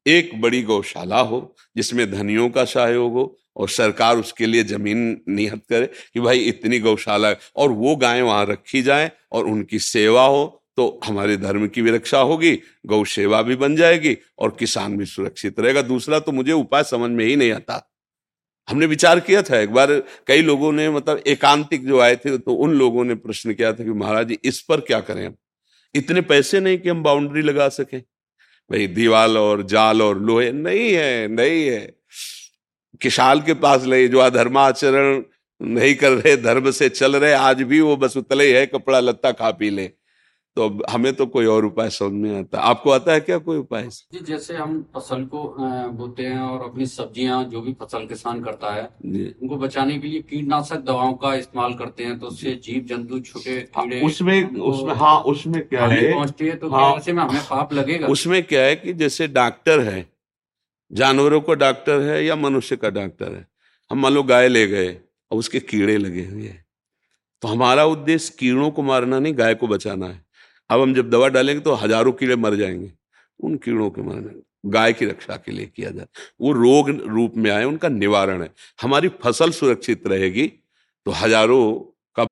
[0.06, 5.62] एक बड़ी गौशाला हो, जिसमें धनियों का सहयोग हो, और सरकार उसके लिए ज़मीन निहत
[5.68, 10.59] करे कि भाई इतनी गौशाला, और वो गायें वहाँ रखी जाए, और उनकी सेवा हो
[10.80, 12.52] तो हमारे धर्म की भी रक्षा होगी,
[12.86, 17.10] गौ सेवा भी बन जाएगी और किसान भी सुरक्षित रहेगा। दूसरा तो मुझे उपाय समझ
[17.10, 17.86] में ही नहीं आता।
[18.68, 19.92] हमने विचार किया था एक बार,
[20.26, 23.84] कई लोगों ने मतलब एकांतिक जो आए थे तो उन लोगों ने प्रश्न किया था
[23.84, 25.34] कि महाराज जी, इस पर क्या करें हम?
[25.94, 27.98] इतने पैसे नहीं कि हम बाउंड्री लगा सके?
[27.98, 31.94] भाई, दीवाल और जाल और लोहे, नहीं है नहीं है।
[33.00, 35.22] किशाल के पास ले जो अधर्माचरण
[35.60, 39.32] नहीं कर रहे, धर्म से चल रहे, आज भी वो बस उतले है, कपड़ा लत्ता
[39.32, 39.90] खा पी ले।
[40.56, 43.88] तो हमें तो कोई और उपाय समझ में आता। आपको आता है क्या कोई उपाय?
[44.12, 45.42] जी जैसे हम फ़सल को
[45.98, 50.20] बोते हैं और अपनी सब्ज़ियाँ जो भी फ़सल किसान करता है उनको बचाने के लिए
[50.22, 55.60] कीटनाशक दवाओं का इस्तेमाल करते हैं तो उससे जीव जंतु छोटे उसमें उसमें हाँ उसमें
[55.68, 56.12] क्या है?
[56.14, 58.06] पहुँचती है तो हाँ, में हमें पाप लगेगा?
[58.06, 60.06] उसमें क्या है कि जैसे डॉक्टर है
[60.90, 63.46] जानवरों का डॉक्टर है या मनुष्य का डॉक्टर है।
[63.90, 64.88] हम मान लो गाय ले गए
[65.30, 66.64] और उसके कीड़े लगे हुए हैं।
[67.42, 70.29] तो हमारा उद्देश्य कीड़ों को मारना नहीं गाय को बचाना है।
[70.70, 72.92] अब हम जब दवा डालेंगे तो हज़ारों कीड़े मर जाएँगे।
[73.40, 76.06] उन कीड़ों के मरने गाय की रक्षा के लिए किया जाए।
[76.40, 78.50] वो रोग रूप में आए, उनका निवारण है।
[78.82, 80.46] हमारी फ़सल सुरक्षित रहेगी
[81.06, 81.62] तो हज़ारों
[82.18, 82.26] का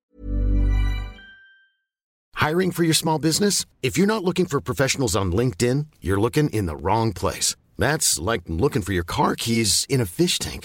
[2.34, 6.50] hiring for your small business if you not looking for professionals on LinkedIn you're looking
[6.54, 10.64] in the wrong place that's like looking for your car keys in a fish tank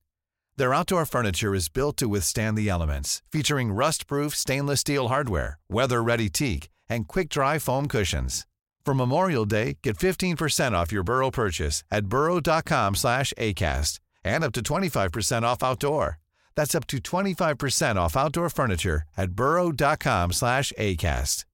[0.56, 6.28] Their outdoor furniture is built to withstand the elements, featuring rust-proof stainless steel hardware, weather-ready
[6.30, 8.46] teak, and quick-dry foam cushions.
[8.86, 14.52] For Memorial Day, get 15% off your Burrow purchase at burrow.com slash ACAST and up
[14.52, 16.18] to 25% off outdoor.
[16.54, 21.44] That's up to 25% off outdoor furniture at burrow.com slash ACAST.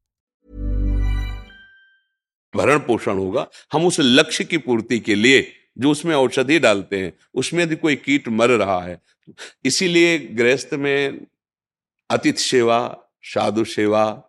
[2.56, 5.40] भरण पोषण होगा हम उस लक्ष्य की पूर्ति के लिए
[5.77, 9.01] जो उसमें औषधि डालते हैं उसमें यदि कोई कीट मर रहा है
[9.65, 11.25] इसीलिए गृहस्थ में
[12.09, 14.23] अतिथि सेवा साधु सेवा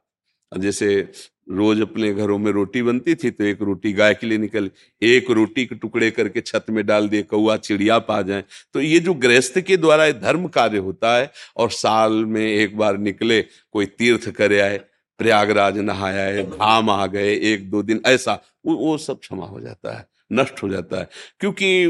[0.59, 1.09] जैसे
[1.51, 4.71] रोज अपने घरों में रोटी बनती थी तो एक रोटी गाय के लिए निकल
[5.03, 8.99] एक रोटी के टुकड़े करके छत में डाल दिए कौआ चिड़िया पा जाए तो ये
[8.99, 13.87] जो गृहस्थ के द्वारा धर्म कार्य होता है और साल में एक बार निकले कोई
[13.87, 14.79] तीर्थ करे आए
[15.19, 19.99] प्रयागराज नहाया है धाम आ गए एक दो दिन ऐसा वो, सब क्षमा हो जाता
[19.99, 21.09] है। नष्ट हो जाता है।
[21.41, 21.89] क्योंकि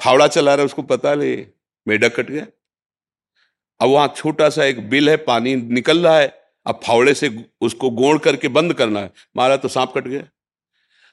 [0.00, 1.34] फावड़ा चला रहा है, उसको पता ले
[1.86, 2.46] मेढक कट गया।
[3.80, 6.32] अब वहाँ छोटा सा एक बिल है, पानी निकल रहा है,
[6.66, 10.22] अब फावड़े से उसको गोड़ करके बंद करना है। मारा तो सांप कट गया।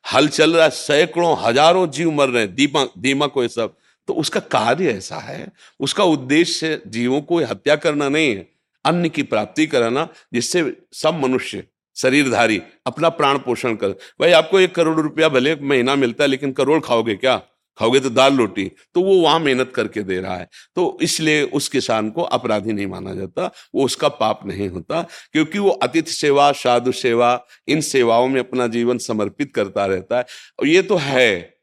[0.05, 2.55] हल चल रहा है, सैकड़ों, हज़ारों जीव मर रहे हैं
[2.97, 3.75] दीमक को ये सब।
[4.07, 5.47] तो उसका कार्य ऐसा है,
[5.79, 8.47] उसका उद्देश्य जीवों को हत्या करना नहीं है,
[8.85, 11.63] अन्न की प्राप्ति कराना, जिससे सब मनुष्य
[11.95, 16.51] शरीरधारी, अपना प्राण पोषण कर। भाई, आपको एक करोड़ रुपया भले महीना मिलता है, लेकिन
[16.51, 17.41] करोड़ खाओगे क्या?
[17.77, 21.69] खाओगे तो दाल रोटी। तो वो वहाँ मेहनत करके दे रहा है। तो इसलिए उस
[21.69, 26.51] किसान को अपराधी नहीं माना जाता, वो उसका पाप नहीं होता, क्योंकि वो अतिथि सेवा,
[26.51, 30.25] साधु सेवा, इन सेवाओं में अपना जीवन समर्पित करता रहता है।
[30.59, 31.55] और ये तो है।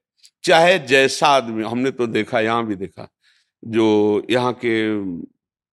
[0.44, 3.08] चाहे जैसा आदमी, हमने तो देखा, यहाँ भी देखा,
[3.64, 5.04] जो यहाँ के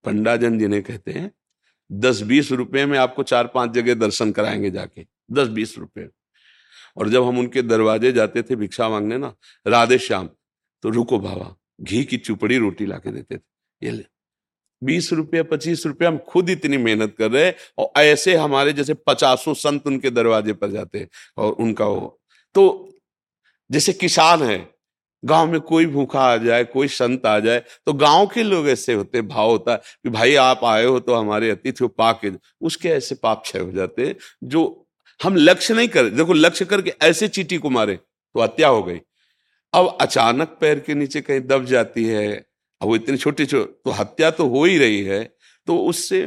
[0.06, 1.32] पंडाजन जिन्हें कहते हैं
[1.89, 6.08] दस बीस रुपए में आपको चार पाँच जगह दर्शन कराएँगे जाके, दस बीस रुपए
[6.97, 9.34] और जब हम उनके दरवाजे जाते थे भिक्षा मांगने ना,
[9.67, 10.30] राधे श्याम
[10.84, 13.41] तो रुको बाबा, घी की चुपड़ी रोटी ला के देते थे।
[13.82, 14.06] ये ले,
[14.82, 19.54] बीस रुपया, पच्चीस रुपया हम खुद इतनी मेहनत कर रहे और ऐसे हमारे जैसे पचासों
[19.54, 22.19] संत उनके दरवाजे पर जाते और उनका वो
[22.56, 22.93] तो
[23.69, 24.58] जैसे किसान है
[25.23, 28.93] गाँव में कोई भूखा आ जाए, कोई संत आ जाए तो गाँव के लोग ऐसे
[28.93, 32.89] होते भाव होता है कि भाई आप आए हो तो हमारे अतिथि पा के उसके
[32.89, 34.86] ऐसे पाप क्षय हो जाते हैं, जो
[35.19, 38.99] हम लक्ष्य नहीं कर, देखो लक्ष्य करके ऐसे चीटी को मारे तो हत्या हो गई।
[39.73, 42.32] अब अचानक पैर के नीचे कहीं दब जाती है,
[42.82, 45.23] अब वो इतनी छोटी छोटी तो हत्या तो हो ही रही है
[45.67, 46.21] तो उससे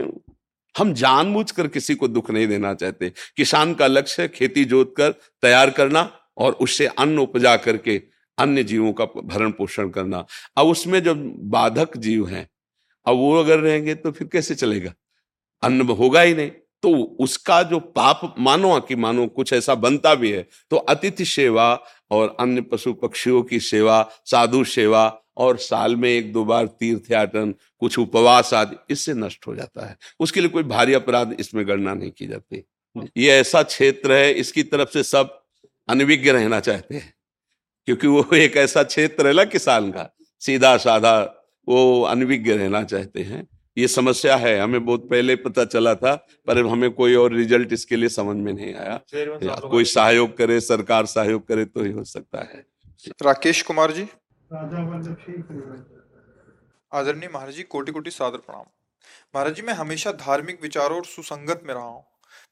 [0.75, 5.11] हम जानबूझ कर किसी को दुख नहीं देना चाहते। किसान का लक्ष्य खेती जोत कर,
[5.43, 8.01] तैयार करना और उससे अन्न उपजा करके
[8.39, 10.25] अन्य जीवों का भरण पोषण करना।
[10.57, 11.15] अब उसमें जो
[11.51, 12.49] बाधक जीव हैं
[13.07, 14.93] अब वो अगर रहेंगे तो फिर कैसे चलेगा?
[15.63, 16.51] अन्न होगा ही नहीं।
[16.83, 16.91] तो
[17.21, 21.67] उसका जो पाप मानो कि मानो कुछ ऐसा बनता भी है तो अतिथि सेवा
[22.11, 25.05] और अन्य पशु पक्षियों की सेवा साधु सेवा
[25.37, 29.87] और साल में एक दो बार तीर्थ याटन कुछ उपवास आदि इससे नष्ट हो जाता
[29.87, 32.65] है। उसके लिए कोई भारी अपराध इसमें गणना नहीं की जाती।
[33.17, 35.41] ये ऐसा क्षेत्र है इसकी तरफ़ से सब
[35.89, 37.13] अनविज्ञ रहना चाहते हैं।
[37.87, 40.09] क्योंकि वो एक ऐसा क्षेत्र है ना किसान का।
[40.41, 41.21] सीधा साधा
[41.69, 43.47] वो अनविज्ञ रहना चाहते हैं।
[43.79, 46.15] ये समस्या है हमें बहुत पहले पता चला था
[46.47, 49.01] पर हमें कोई और रिज़ल्ट इसके लिए समझ में नहीं आया।
[49.69, 52.65] कोई सहयोग करे सरकार सहयोग करे तो ही हो सकता है।
[53.23, 54.09] राकेश कुमार जी।
[56.93, 58.65] आदरणीय महाराज जी कोटि कोटि सादर प्रणाम।
[59.35, 62.05] महाराज जी मैं हमेशा धार्मिक विचारों और सुसंगत में रहा हूँ।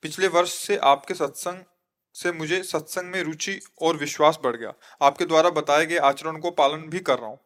[0.02, 1.62] पिछले वर्ष से आपके सत्संग
[2.14, 6.50] से मुझे सत्संग में रुचि और विश्वास बढ़ गया। आपके द्वारा बताए गए आचरण को
[6.50, 7.38] पालन भी कर रहा हूँ।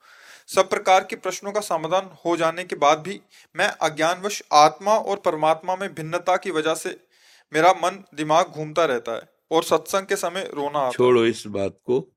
[0.46, 3.20] सब प्रकार के प्रश्नों का समाधान हो जाने के बाद भी
[3.56, 7.06] मैं अज्ञानवश आत्मा और परमात्मा में भिन्नता की वजह से
[7.52, 12.12] मेरा मन दिमाग घूमता रहता है और सत्संग के समय रोना छोड़ो इस बात को।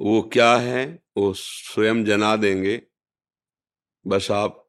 [0.00, 2.82] वो क्या है, वो स्वयं जना देंगे।
[4.06, 4.68] बस आप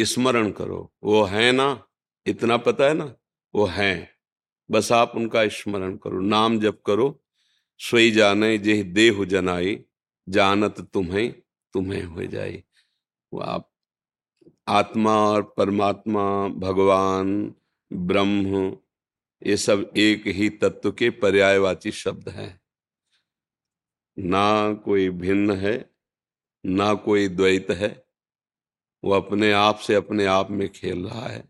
[0.00, 1.86] स्मरण करो। वो है ना,
[2.26, 3.14] इतना पता है ना,
[3.54, 4.13] वो है।
[4.70, 7.22] बस आप उनका स्मरण करो, नाम जप करो,
[7.80, 9.84] सोई जाने जे देह जनाई,
[10.28, 11.32] जानत तुम्हें
[11.74, 12.62] तुम्हें हो जाए
[13.32, 13.70] वो आप,
[14.68, 17.54] आत्मा और परमात्मा, भगवान,
[17.92, 18.76] ब्रह्म,
[19.46, 22.60] ये सब एक ही तत्व के पर्यायवाची शब्द हैं।
[24.18, 25.90] ना कोई भिन्न है,
[26.66, 28.04] ना कोई द्वैत है,
[29.04, 31.44] वो अपने आप से अपने आप में खेल रहा है।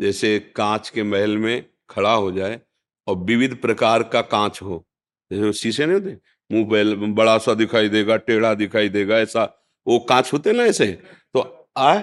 [0.00, 2.60] जैसे कांच के महल में खड़ा हो जाए
[3.06, 4.84] और विविध प्रकार का कांच हो।
[5.30, 6.16] जैसे शीशे नहीं होते?
[6.50, 9.44] मुँह बड़ा सा दिखाई देगा, टेढ़ा दिखाई देगा, ऐसा
[9.86, 10.86] वो कांच होते ना ऐसे?
[10.86, 12.00] तो आ,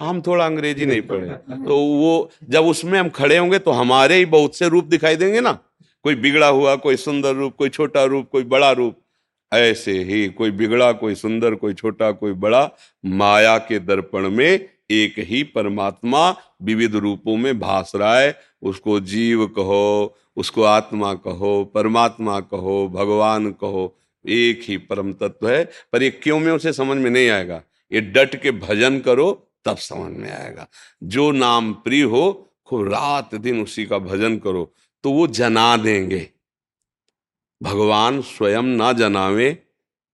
[0.00, 1.28] हम थोड़ा अंग्रेज़ी नहीं पढ़े।
[1.64, 5.40] तो वो जब उसमें हम खड़े होंगे तो हमारे ही बहुत से रूप दिखाई देंगे
[5.40, 5.52] ना।
[6.04, 8.98] कोई बिगड़ा हुआ, कोई सुंदर रूप, कोई छोटा रूप, कोई बड़ा रूप।
[9.52, 12.70] ऐसे ही कोई बिगड़ा, कोई सुंदर, कोई छोटा, कोई बड़ा,
[13.04, 16.30] माया के दर्पण में एक ही परमात्मा
[16.62, 23.50] विविध रूपों में भास रहा है। उसको जीव कहो, उसको आत्मा कहो, परमात्मा कहो, भगवान
[23.52, 27.62] कहो, एक ही परम तत्व है। पर ये क्यों में उसे समझ में नहीं आएगा?
[27.92, 30.68] ये डट के भजन करो, तब समझ में आएगा।
[31.02, 36.30] जो नाम प्रिय हो, खूब रात दिन उसी का भजन करो तो वो जना देंगे।
[37.62, 39.52] भगवान स्वयं ना जनावे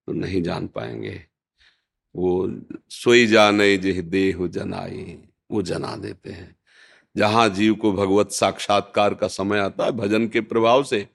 [0.07, 1.23] तो नहीं जान पाएँगे।
[2.17, 5.19] वो सोई जाने जिह देह जनाई,
[5.51, 6.57] वो जना देते हैं।
[7.17, 11.07] जहाँ जीव को भगवत साक्षात्कार का समय आता है, भजन के प्रभाव से।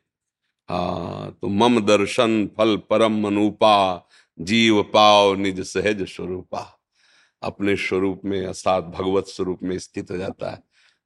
[0.70, 4.08] हाँ तो मम दर्शन फल परम मनूपा
[4.40, 6.66] जीव पाव निज सहज स्वरूपा।
[7.42, 10.62] अपने स्वरूप में अर्थात भगवत स्वरूप में स्थित हो जाता है।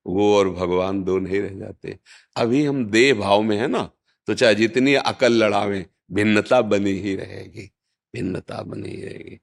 [0.06, 1.98] वो और भगवान दो नहीं रह जाते
[2.36, 3.90] अभी हम देह भाव में है ना
[4.28, 7.70] तो चाहे जितनी अकल लड़ावे, भिन्नता बनी ही रहेगी,
[8.14, 9.40] भिन्नता बनी ही रहेगी।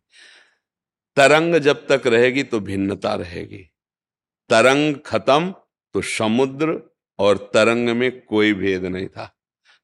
[1.16, 3.66] तरंग जब तक रहेगी तो भिन्नता रहेगी।
[4.50, 5.54] तरंग खत्म
[5.94, 6.80] तो समुद्र
[7.18, 9.36] और तरंग में कोई भेद नहीं था।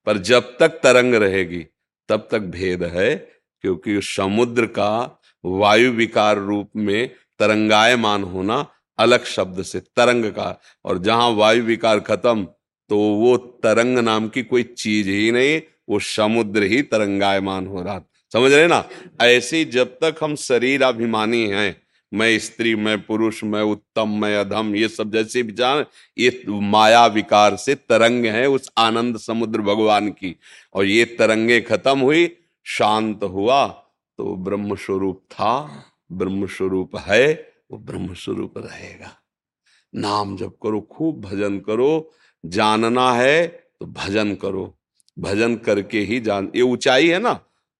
[0.07, 1.67] पर जब तक तरंग रहेगी,
[2.09, 3.15] तब तक भेद है,
[3.61, 8.67] क्योंकि समुद्र का वायु विकार रूप में तरंगायमान होना
[8.99, 12.45] अलग शब्द से तरंग का और जहाँ वायु विकार खत्म
[12.91, 18.01] तो वो तरंग नाम की कोई चीज़ ही नहीं, वो समुद्र ही तरंगायमान हो रहा
[18.33, 18.89] समझ रहे ना?
[19.21, 21.86] ऐसे जब तक हम शरीर अभिमानी हैं
[22.17, 25.85] मैं स्त्री, मैं पुरुष, मैं उत्तम, मैं अधम, ये सब जैसे विचार
[26.19, 30.35] ये माया विकार से तरंग है उस आनंद समुद्र भगवान की।
[30.75, 32.31] और ये तरंगे खत्म हुई,
[32.67, 33.67] शांत हुआ
[34.19, 37.33] तो ब्रह्म स्वरूप था ब्रह्म स्वरूप है,
[37.71, 39.11] वो ब्रह्म स्वरूप रहेगा।
[39.93, 42.13] नाम जप करो, खूब भजन करो,
[42.45, 44.73] जानना है तो भजन करो।
[45.17, 47.33] भजन करके ही जान, ये ऊंचाई है ना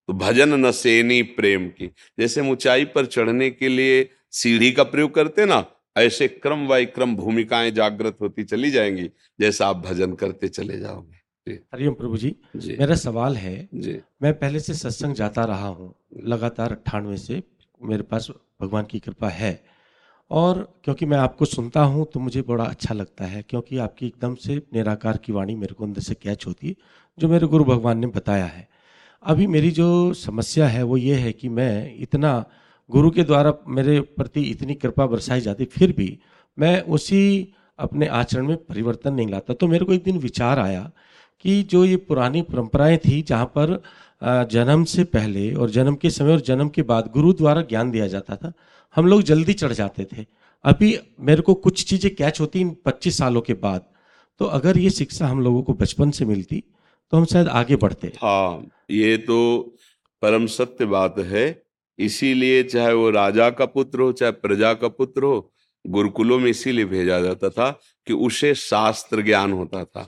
[0.09, 1.87] तो भजन न सेनी प्रेम की।
[2.19, 4.03] जैसे हम ऊंचाई पर चढ़ने के लिए
[4.37, 5.65] सीढ़ी का प्रयोग करते ना
[5.97, 11.53] ऐसे क्रम वाई क्रम भूमिकाएँ जागृत होती चली जाएँगी जैसा आप भजन करते चले जाओगे।
[11.75, 15.95] हरिओम प्रभु जी, जी। मेरा सवाल है जी। मैं पहले से सत्संग जाता रहा हूँ
[16.25, 17.43] लगातार अट्ठानवे से
[17.81, 18.29] मेरे पास
[18.61, 19.53] भगवान की कृपा है।
[20.31, 24.35] और क्योंकि मैं आपको सुनता हूँ तो मुझे बड़ा अच्छा लगता है क्योंकि आपकी एकदम
[24.35, 26.75] से निराकार की वाणी मेरे को अंदर से कैच होती है
[27.19, 28.69] जो मेरे गुरु भगवान ने बताया है।
[29.23, 32.33] अभी मेरी जो समस्या है वो ये है कि मैं इतना
[32.91, 36.19] गुरु के द्वारा मेरे प्रति इतनी कृपा बरसाई जाती, फिर भी
[36.59, 40.91] मैं उसी अपने आचरण में परिवर्तन नहीं लाता। तो मेरे को एक दिन विचार आया
[41.45, 43.81] कि जो ये पुरानी परंपराएँ थी, जहाँ पर
[44.51, 48.07] जन्म से पहले और जन्म के समय और जन्म के बाद गुरु द्वारा ज्ञान दिया
[48.07, 48.53] जाता था,
[48.97, 50.25] हम लोग जल्दी चढ़ जाते थे।
[50.65, 53.85] अभी मेरे को कुछ चीज़ें कैच होती इन पच्चीस सालों के बाद
[54.41, 56.63] तो अगर ये शिक्षा हम लोगों को बचपन से मिलती
[57.13, 59.37] तो हम शायद आगे बढ़ते। हाँ ये तो
[60.23, 61.47] परम सत्य बात है।
[61.99, 65.53] इसीलिए चाहे वो राजा का पुत्र हो, चाहे प्रजा का पुत्र हो,
[65.85, 67.71] गुरुकुलों में इसीलिए भेजा जाता था
[68.07, 70.07] कि उसे शास्त्र ज्ञान होता था।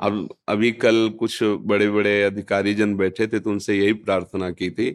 [0.00, 4.70] अब, अभी कल कुछ बड़े बड़े अधिकारी जन बैठे थे तो उनसे यही प्रार्थना की
[4.70, 4.90] थी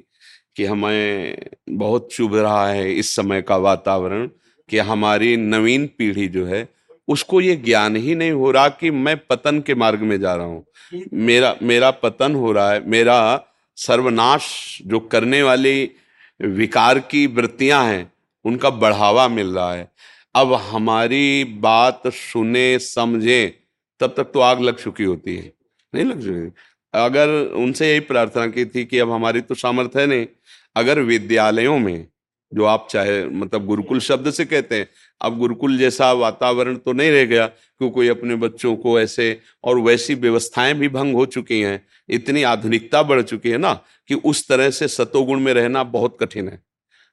[0.56, 1.38] कि हमें
[1.70, 4.28] बहुत चुभ रहा है इस समय का वातावरण
[4.70, 6.68] कि हमारी नवीन पीढ़ी जो है,
[7.08, 10.46] उसको ये ज्ञान ही नहीं हो रहा कि मैं पतन के मार्ग में जा रहा
[10.46, 10.66] हूँ।
[11.14, 13.46] मेरा मेरा पतन हो रहा है, मेरा
[13.78, 15.92] सर्वनाश जो करने वाली
[16.40, 18.12] विकार की वृत्तियाँ हैं,
[18.46, 19.92] उनका बढ़ावा मिल रहा है।
[20.36, 23.60] अब हमारी बात सुने, समझे,
[24.00, 25.54] तब तक तो आग लग चुकी होती है।
[25.94, 26.52] नहीं लग चुकी
[26.94, 30.26] अगर उनसे यही प्रार्थना की थी कि अब हमारी तो सामर्थ्य नहीं,
[30.76, 32.08] अगर विद्यालयों में
[32.52, 34.88] जो आप चाहे मतलब गुरुकुल शब्द से कहते हैं।
[35.22, 39.80] अब गुरुकुल जैसा वातावरण तो नहीं रह गया, क्यों कोई अपने बच्चों को ऐसे और
[39.80, 43.74] वैसी व्यवस्थाएँ भी भंग हो चुकी हैं, इतनी आधुनिकता बढ़ चुकी है ना,
[44.10, 46.60] कि उस तरह से सतोगुण में रहना बहुत कठिन है,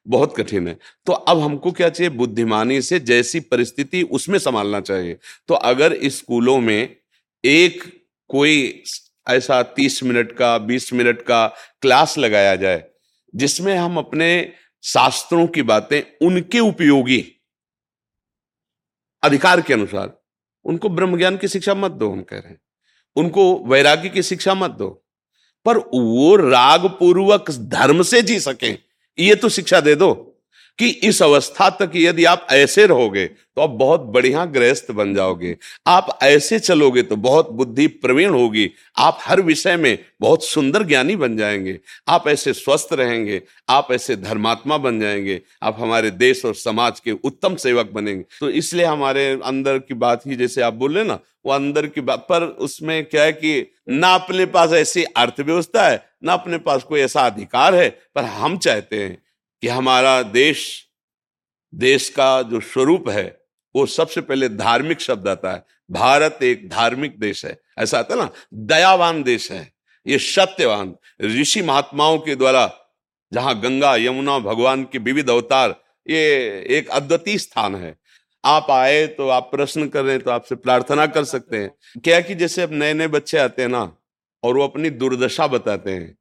[0.05, 2.09] बहुत कठिन है। तो अब हमको क्या चाहिए?
[2.09, 6.95] बुद्धिमानी से जैसी परिस्थिति उसमें संभालना चाहिए। तो अगर स्कूलों में
[7.43, 7.83] एक
[8.29, 8.83] कोई
[9.27, 11.47] ऐसा तीस मिनट का, बीस मिनट का
[11.81, 12.83] क्लास लगाया जाए,
[13.33, 14.29] जिसमें हम अपने
[14.87, 17.33] शास्त्रों की बातें उनके उपयोगी।
[19.23, 20.21] अधिकार के अनुसार।
[20.65, 22.61] उनको ब्रह्म ज्ञान की शिक्षा मत दो, हम कह रहे हैं।
[23.15, 25.05] उनको वैराग्य की शिक्षा मत दो।
[25.65, 28.71] पर वो राग पूर्वक धर्म से जी सके,
[29.23, 30.26] ये तो शिक्षा दे दो।
[30.79, 35.55] कि इस अवस्था तक यदि आप ऐसे रहोगे तो आप बहुत बढ़िया गृहस्थ बन जाओगे।
[35.87, 41.15] आप ऐसे चलोगे तो बहुत बुद्धि प्रवीण होगी। आप हर विषय में बहुत सुंदर ज्ञानी
[41.15, 46.55] बन जाएँगे। आप ऐसे स्वस्थ रहेंगे, आप ऐसे धर्मात्मा बन जाएँगे। आप हमारे देश और
[46.55, 51.03] समाज के उत्तम सेवक बनेंगे। तो इसलिए हमारे अंदर की बात ही जैसे आप बोले
[51.03, 55.87] ना, वो अंदर की बात पर उसमें क्या है कि ना अपने पास ऐसी अर्थव्यवस्था
[55.87, 59.17] है, ना अपने पास कोई ऐसा अधिकार है, पर हम चाहते हैं
[59.67, 60.59] कि हमारा देश
[61.73, 63.25] देश का जो स्वरूप है,
[63.75, 68.19] वो सबसे पहले धार्मिक शब्द आता है। भारत एक धार्मिक देश है। ऐसा आता है
[68.21, 69.71] ना, दयावान देश है।
[70.05, 72.71] ये सत्यवान, ऋषि महात्माओं के द्वारा
[73.31, 75.75] जहाँ गंगा, यमुना, भगवान के विविध अवतार,
[76.09, 76.23] ये
[76.69, 77.95] एक अद्वितीय स्थान है।
[78.43, 82.21] आप आए तो आप प्रश्न कर रहे हैं तो आपसे प्रार्थना कर सकते हैं। क्या
[82.21, 83.83] कि जैसे अब नए नए बच्चे आते हैं ना,
[84.43, 86.15] और वो अपनी दुर्दशा बताते हैं।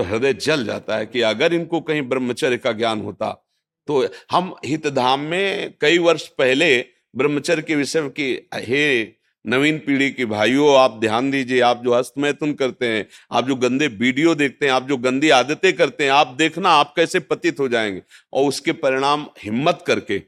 [0.00, 3.46] तो हृदय जल जाता है कि अगर इनको कहीं ब्रह्मचर्य का ज्ञान होता
[3.86, 6.86] तो हम हितधाम में कई वर्ष पहले
[7.16, 9.12] ब्रह्मचर्य के विषय की, हे
[9.46, 13.86] नवीन पीढ़ी के भाइयों, आप ध्यान दीजिए, आप जो हस्तमैथुन करते हैं, आप जो गंदे
[13.86, 17.68] वीडियो देखते हैं, आप जो गंदी आदतें करते हैं, आप देखना, आप कैसे पतित हो
[17.68, 18.02] जाएँगे?
[18.32, 20.22] और उसके परिणाम हिम्मत करके,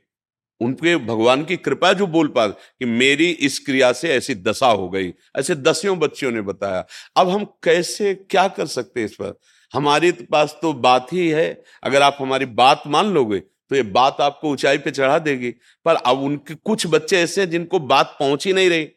[0.61, 4.91] उनके भगवान की कृपा जो बोल पा, कि मेरी इस क्रिया से ऐसी दशा हो
[4.91, 9.39] गई। ऐसे दसियों बच्चियों ने बताया। अब हम कैसे, क्या कर सकते हैं इस पर?
[9.73, 14.21] हमारे पास तो बात ही है। अगर आप हमारी बात मान लोगे तो ये बात
[14.21, 15.51] आपको ऊंचाई पे चढ़ा देगी।
[15.85, 18.89] पर अब उनके कुछ बच्चे ऐसे हैं जिनको बात पहुँच ही नहीं रही।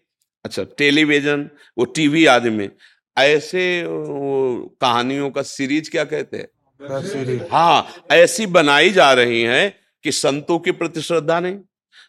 [0.45, 2.69] अच्छा टेलीविज़न वो टीवी आदि में
[3.17, 6.47] ऐसे कहानियों का सीरीज़ क्या कहते हैं?
[7.51, 9.69] हाँ ऐसी बनाई जा रही है
[10.03, 11.57] कि संतों के प्रति श्रद्धा नहीं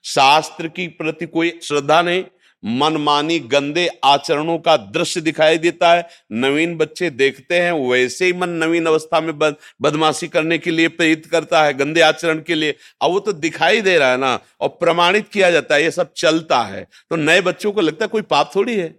[0.04, 2.24] शास्त्र की प्रति कोई श्रद्धा नहीं
[2.66, 8.48] मनमानी गंदे आचरणों का दृश्य दिखाई देता है। नवीन बच्चे देखते हैं वैसे ही मन
[8.58, 12.74] नवीन अवस्था में बद, बदमाशी करने के लिए प्रेरित करता है गंदे आचरण के लिए।
[13.02, 16.12] अब वो तो दिखाई दे रहा है ना और प्रमाणित किया जाता है ये सब
[16.16, 18.94] चलता है। तो नए बच्चों को लगता है कोई पाप थोड़ी है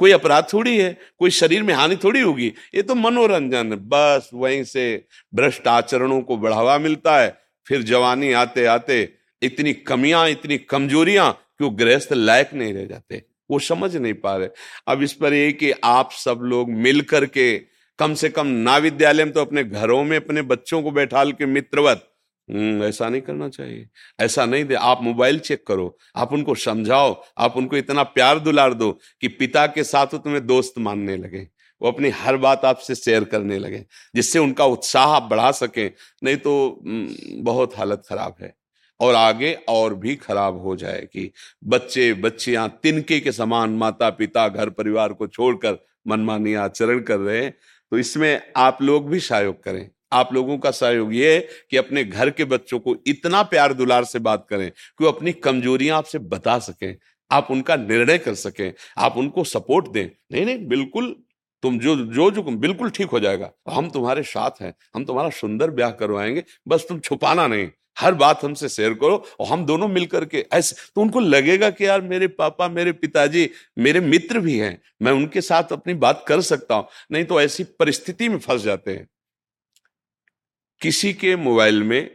[0.00, 4.62] कोई अपराध थोड़ी है कोई शरीर में हानि थोड़ी होगी। ये तो मनोरंजन बस वहीं
[4.64, 9.08] से भ्रष्ट आचरणों को बढ़ावा मिलता है। फिर जवानी आते आते
[9.42, 11.30] इतनी कमियाँ इतनी कमजोरियाँ
[11.62, 14.48] कि वो गृहस्थ लायक नहीं रह जाते वो समझ नहीं पा रहे।
[14.88, 17.58] अब इस पर ये कि आप सब लोग मिल करके
[17.98, 21.46] कम से कम ना विद्यालय में तो अपने घरों में अपने बच्चों को बैठाल के
[21.46, 22.08] मित्रवत
[22.48, 23.88] हम्म, ऐसा नहीं करना चाहिए।
[24.20, 28.74] ऐसा नहीं दे आप मोबाइल चेक करो आप उनको समझाओ आप उनको इतना प्यार दुलार
[28.74, 28.90] दो
[29.20, 31.46] कि पिता के साथ तुम्हें दोस्त मानने लगे।
[31.80, 33.84] वो अपनी हर बात आपसे शेयर करने लगे
[34.14, 35.90] जिससे उनका उत्साह आप बढ़ा सकें।
[36.24, 36.52] नहीं तो
[36.86, 38.54] हम्म, बहुत हालत खराब है।
[39.02, 41.30] और आगे और भी खराब हो जाएगी।
[41.64, 45.78] बच्चे, बच्चियाँ तिनके के समान माता पिता घर परिवार को छोड़कर
[46.08, 47.54] मनमानी आचरण कर रहे हैं।
[47.92, 51.38] तो इसमें आप लोग भी सहयोग करें। आप लोगों का सहयोग ये
[51.70, 55.32] कि अपने घर के बच्चों को इतना प्यार दुलार से बात करें कि वो अपनी
[55.32, 56.96] कमजोरियाँ आपसे बता सकें,
[57.30, 61.14] आप उनका निर्णय कर सकें, आप उनको सपोर्ट दें। नहीं नहीं, बिल्कुल
[61.62, 65.70] तुम जो जो जो बिल्कुल ठीक हो जाएगा। हम तुम्हारे साथ हैं, हम तुम्हारा सुंदर
[65.70, 70.24] ब्याह करवाएँगे, बस तुम छुपाना नहीं। हर बात हमसे शेयर करो और हम दोनों मिलकर
[70.24, 74.80] के ऐसे तो उनको लगेगा कि यार मेरे पापा, मेरे पिताजी, मेरे मित्र भी हैं,
[75.02, 78.92] मैं उनके साथ अपनी बात कर सकता हूँ। नहीं तो ऐसी परिस्थिति में फंस जाते
[78.92, 79.06] हैं।
[80.80, 82.10] किसी के मोबाइल में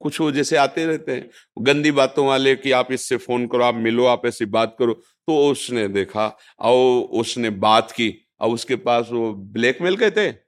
[0.00, 3.74] कुछ वो जैसे आते रहते हैं, गंदी बातों वाले कि आप इससे फ़ोन करो, आप
[3.74, 6.26] मिलो, आप ऐसी बात करो तो उसने देखा,
[6.60, 8.08] और उसने बात की,
[8.40, 10.40] अब उसके पास वो ब्लैकमेल कहते हैं।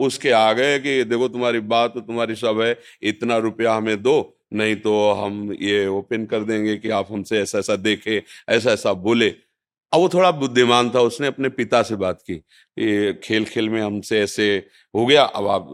[0.00, 4.36] उसके आ गए कि, देखो, तुम्हारी बात तो तुम्हारी सब है, इतना रुपया हमें दो,
[4.54, 8.92] नहीं तो हम ये ओपन कर देंगे कि आप हमसे ऐसा ऐसा देखे ऐसा ऐसा
[8.92, 9.28] बोले।
[9.92, 13.80] अब वो थोड़ा बुद्धिमान था, उसने अपने पिता से बात की, कि खेल खेल में
[13.82, 14.56] हमसे ऐसे
[14.94, 15.68] हो गया, अब आप,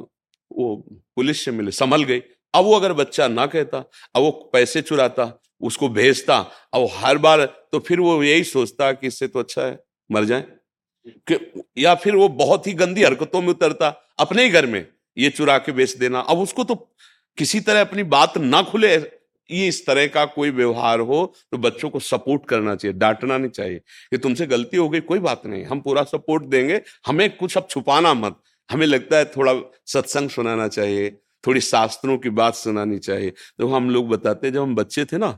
[0.51, 0.77] वो
[1.17, 2.21] पुलिस से मिले, संभल गई।
[2.55, 3.79] अब वो अगर बच्चा ना कहता,
[4.17, 6.39] अब वो पैसे चुराता, उसको भेजता,
[6.75, 9.79] अब हर बार तो फिर वो यही सोचता कि इससे तो अच्छा है,
[10.11, 10.45] मर जाए।
[11.07, 13.89] कि या फिर वो बहुत ही गंदी हरकतों में उतरता,
[14.19, 14.87] अपने ही घर में
[15.17, 16.75] ये चुरा के बेच देना। अब उसको तो
[17.39, 18.95] किसी तरह अपनी बात ना खुले,
[19.51, 23.51] ये इस तरह का कोई व्यवहार हो तो बच्चों को सपोर्ट करना चाहिए, डांटना नहीं
[23.51, 23.79] चाहिए
[24.11, 27.67] कि तुमसे गलती हो गई, कोई बात नहीं, हम पूरा सपोर्ट देंगे, हमें कुछ अब
[27.71, 28.37] छुपाना मत,
[28.71, 29.55] हमें लगता है थोड़ा
[29.87, 31.11] सत्संग सुनाना चाहिए,
[31.45, 35.31] थोड़ी शास्त्रों की बात सुनानी चाहिए। तो हम लोग बताते जब हम बच्चे थे ना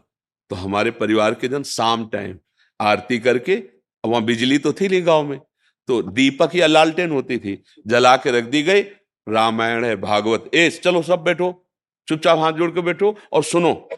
[0.50, 2.38] तो हमारे परिवार के जन शाम टाइम
[2.80, 3.56] आरती करके,
[4.04, 5.38] वहाँ बिजली तो थी नहीं गाँव में
[5.86, 8.82] तो दीपक या लालटेन होती थी। जला के रख दी गई,
[9.28, 11.66] रामायण है, भागवत, ए, चलो सब बैठो,
[12.08, 13.88] चुपचाप हाथ जोड़ के बैठो और सुनो,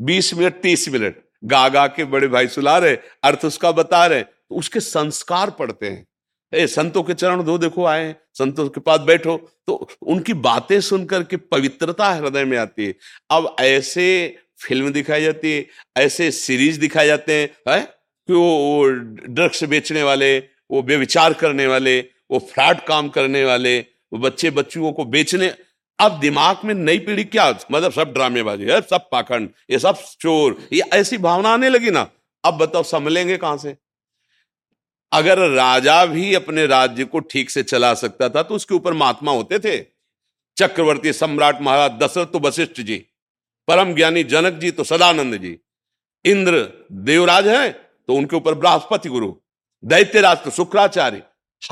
[0.00, 4.22] बीस मिनट, तीस मिनट गा गा के बड़े भाई सुला रहे अर्थ उसका बता रहे
[4.22, 6.06] तो उसके संस्कार पढ़ते हैं।
[6.54, 11.22] ए, संतों के चरण दो देखो, आए संतों के पास बैठो। तो उनकी बातें सुनकर
[11.22, 12.94] के पवित्रता हृदय में आती है।
[13.30, 14.36] अब ऐसे
[14.68, 15.66] फ़िल्म दिखाई जाती है,
[15.96, 17.82] ऐसे सीरीज़ दिखाए जाते हैं, है?
[18.28, 18.88] कि वो
[19.28, 21.98] ड्रग्स बेचने वाले वो बेविचार करने वाले,
[22.30, 25.54] वो फ्रॉड काम करने वाले, वो बच्चे बच्चों को बेचने।
[25.98, 30.56] अब दिमाग में नई पीढ़ी क्या मतलब सब ड्रामेबाजी है, सब पाखंड, ये सब चोर,
[30.72, 32.08] ये ऐसी भावना आने लगी ना।
[32.44, 33.76] अब बताओ, संभलेंगे कहाँ से?
[35.12, 39.32] अगर राजा भी अपने राज्य को ठीक से चला सकता था तो उसके ऊपर महात्मा
[39.32, 39.78] होते थे।
[40.56, 42.96] चक्रवर्ती सम्राट महाराज दशरथ तो वशिष्ठ जी,
[43.68, 45.56] परम ज्ञानी जनक जी तो सदानंद जी।
[46.24, 46.60] इंद्र
[46.92, 49.32] देवराज है तो उनके ऊपर बृहस्पति गुरु।
[49.86, 51.22] दैत्य राष्ट्र शुक्राचार्य,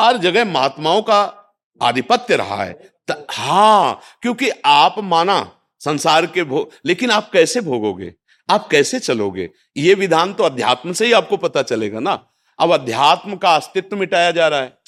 [0.00, 1.22] हर जगह महात्माओं का
[1.82, 2.94] आधिपत्य रहा है।
[3.30, 5.50] हाँ क्योंकि आप माना
[5.80, 8.12] संसार के भोग लेकिन आप कैसे भोगोगे?
[8.48, 9.50] आप कैसे चलोगे?
[9.76, 12.12] ये विधान तो अध्यात्म से ही आपको पता चलेगा ना।
[12.58, 14.78] अब अध्यात्म का अस्तित्व मिटाया जा रहा है।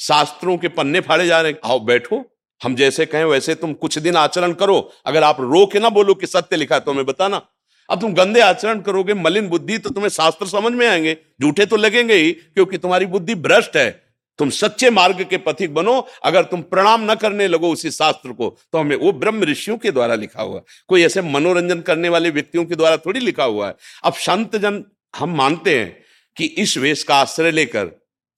[0.00, 2.24] शास्त्रों के पन्ने फाड़े जा रहे हैं। आओ बैठो।
[2.64, 6.14] हम जैसे कहें, वैसे तुम कुछ दिन आचरण करो। अगर आप रो के ना बोलो
[6.14, 7.40] कि सत्य लिखा है तो हमें बताना।
[7.90, 11.76] अब तुम गंदे आचरण करोगे, मलिन बुद्धि तो तुम्हें शास्त्र समझ में आएँगे। झूठे तो
[11.76, 14.02] लगेंगे ही, क्योंकि तुम्हारी बुद्धि भ्रष्ट है।
[14.38, 18.48] तुम सच्चे मार्ग के पथिक बनो, अगर तुम प्रणाम न करने लगो उसी शास्त्र को
[18.72, 22.64] तो हमें वो ब्रह्म ऋषियों के द्वारा लिखा हुआ कोई ऐसे मनोरंजन करने वाले व्यक्तियों
[22.64, 23.74] के द्वारा थोड़ी लिखा हुआ है।
[24.04, 24.82] अब संत जन,
[25.16, 26.04] हम मानते हैं
[26.36, 27.90] कि इस वेश का आश्रय लेकर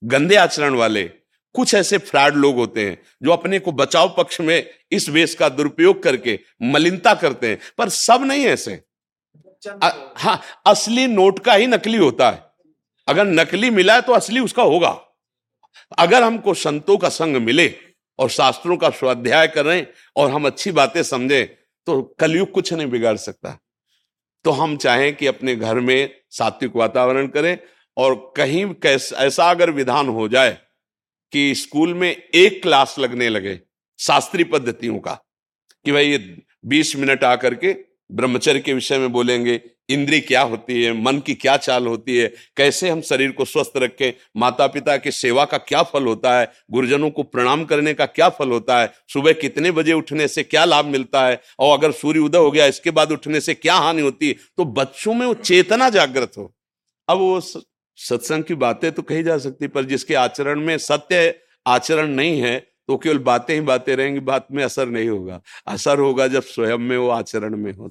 [0.05, 1.03] गंदे आचरण वाले,
[1.55, 5.49] कुछ ऐसे फ्रॉड लोग होते हैं, जो अपने को बचाव पक्ष में इस वेश का
[5.49, 8.81] दुरुपयोग करके मलिनता करते हैं। पर सब नहीं ऐसे।
[10.17, 12.45] हाँ असली नोट का ही नकली होता है।
[13.09, 14.89] अगर नकली मिला है तो असली उसका होगा।
[15.99, 17.69] अगर हमको संतों का संग मिले
[18.19, 19.87] और शास्त्रों का स्वाध्याय करें
[20.17, 21.47] और हम अच्छी बातें समझें
[21.87, 23.59] तो कलयुग कुछ नहीं बिगाड़ सकता।
[24.45, 27.57] तो हम चाहें कि अपने घर में सात्विक वातावरण करें
[27.97, 30.57] और कहीं ऐसा अगर विधान हो जाए
[31.33, 33.61] कि स्कूल में एक क्लास लगने लगे
[33.99, 35.19] शास्त्रीय पद्धतियों का
[35.85, 36.19] कि भाई ये
[36.67, 37.73] बीस मिनट आकर के
[38.11, 42.27] ब्रह्मचर्य के विषय में बोलेंगे इंद्री क्या होती है, मन की क्या चाल होती है,
[42.57, 46.51] कैसे हम शरीर को स्वस्थ रखें माता पिता की सेवा का क्या फल होता है,
[46.71, 50.65] गुरुजनों को प्रणाम करने का क्या फल होता है, सुबह कितने बजे उठने से क्या
[50.65, 54.03] लाभ मिलता है, और अगर सूर्य उदय हो गया, इसके बाद उठने से क्या हानि
[54.03, 56.53] होती है तो बच्चों में वो चेतना जागृत हो।
[57.09, 61.35] अब वो सत्संग की बातें तो कही जा सकती, पर जिसके आचरण में सत्य
[61.67, 62.57] आचरण नहीं है
[62.89, 66.79] तो केवल बातें ही बातें रहेंगी, बात में असर नहीं होगा। असर होगा जब स्वयं
[66.79, 67.91] में वो आचरण में हो।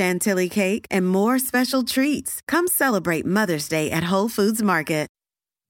[0.01, 2.41] chantilly cake, and more special treats.
[2.47, 5.01] Come celebrate Mother's Day at Whole Foods Market.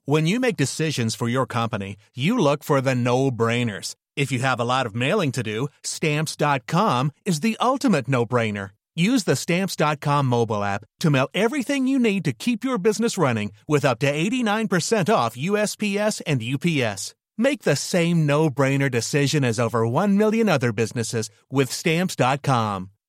[0.06, 3.96] When you make decisions for your company, you look for the no-brainers.
[4.16, 8.72] If you have a lot of mailing to do, stamps.com is the ultimate no-brainer.
[8.96, 13.52] Use the stamps.com mobile app to mail everything you need to keep your business running
[13.68, 17.16] with up to 89% off USPS and UPS.
[17.38, 22.90] Make the same no-brainer decision as over 1 million other businesses with stamps.com.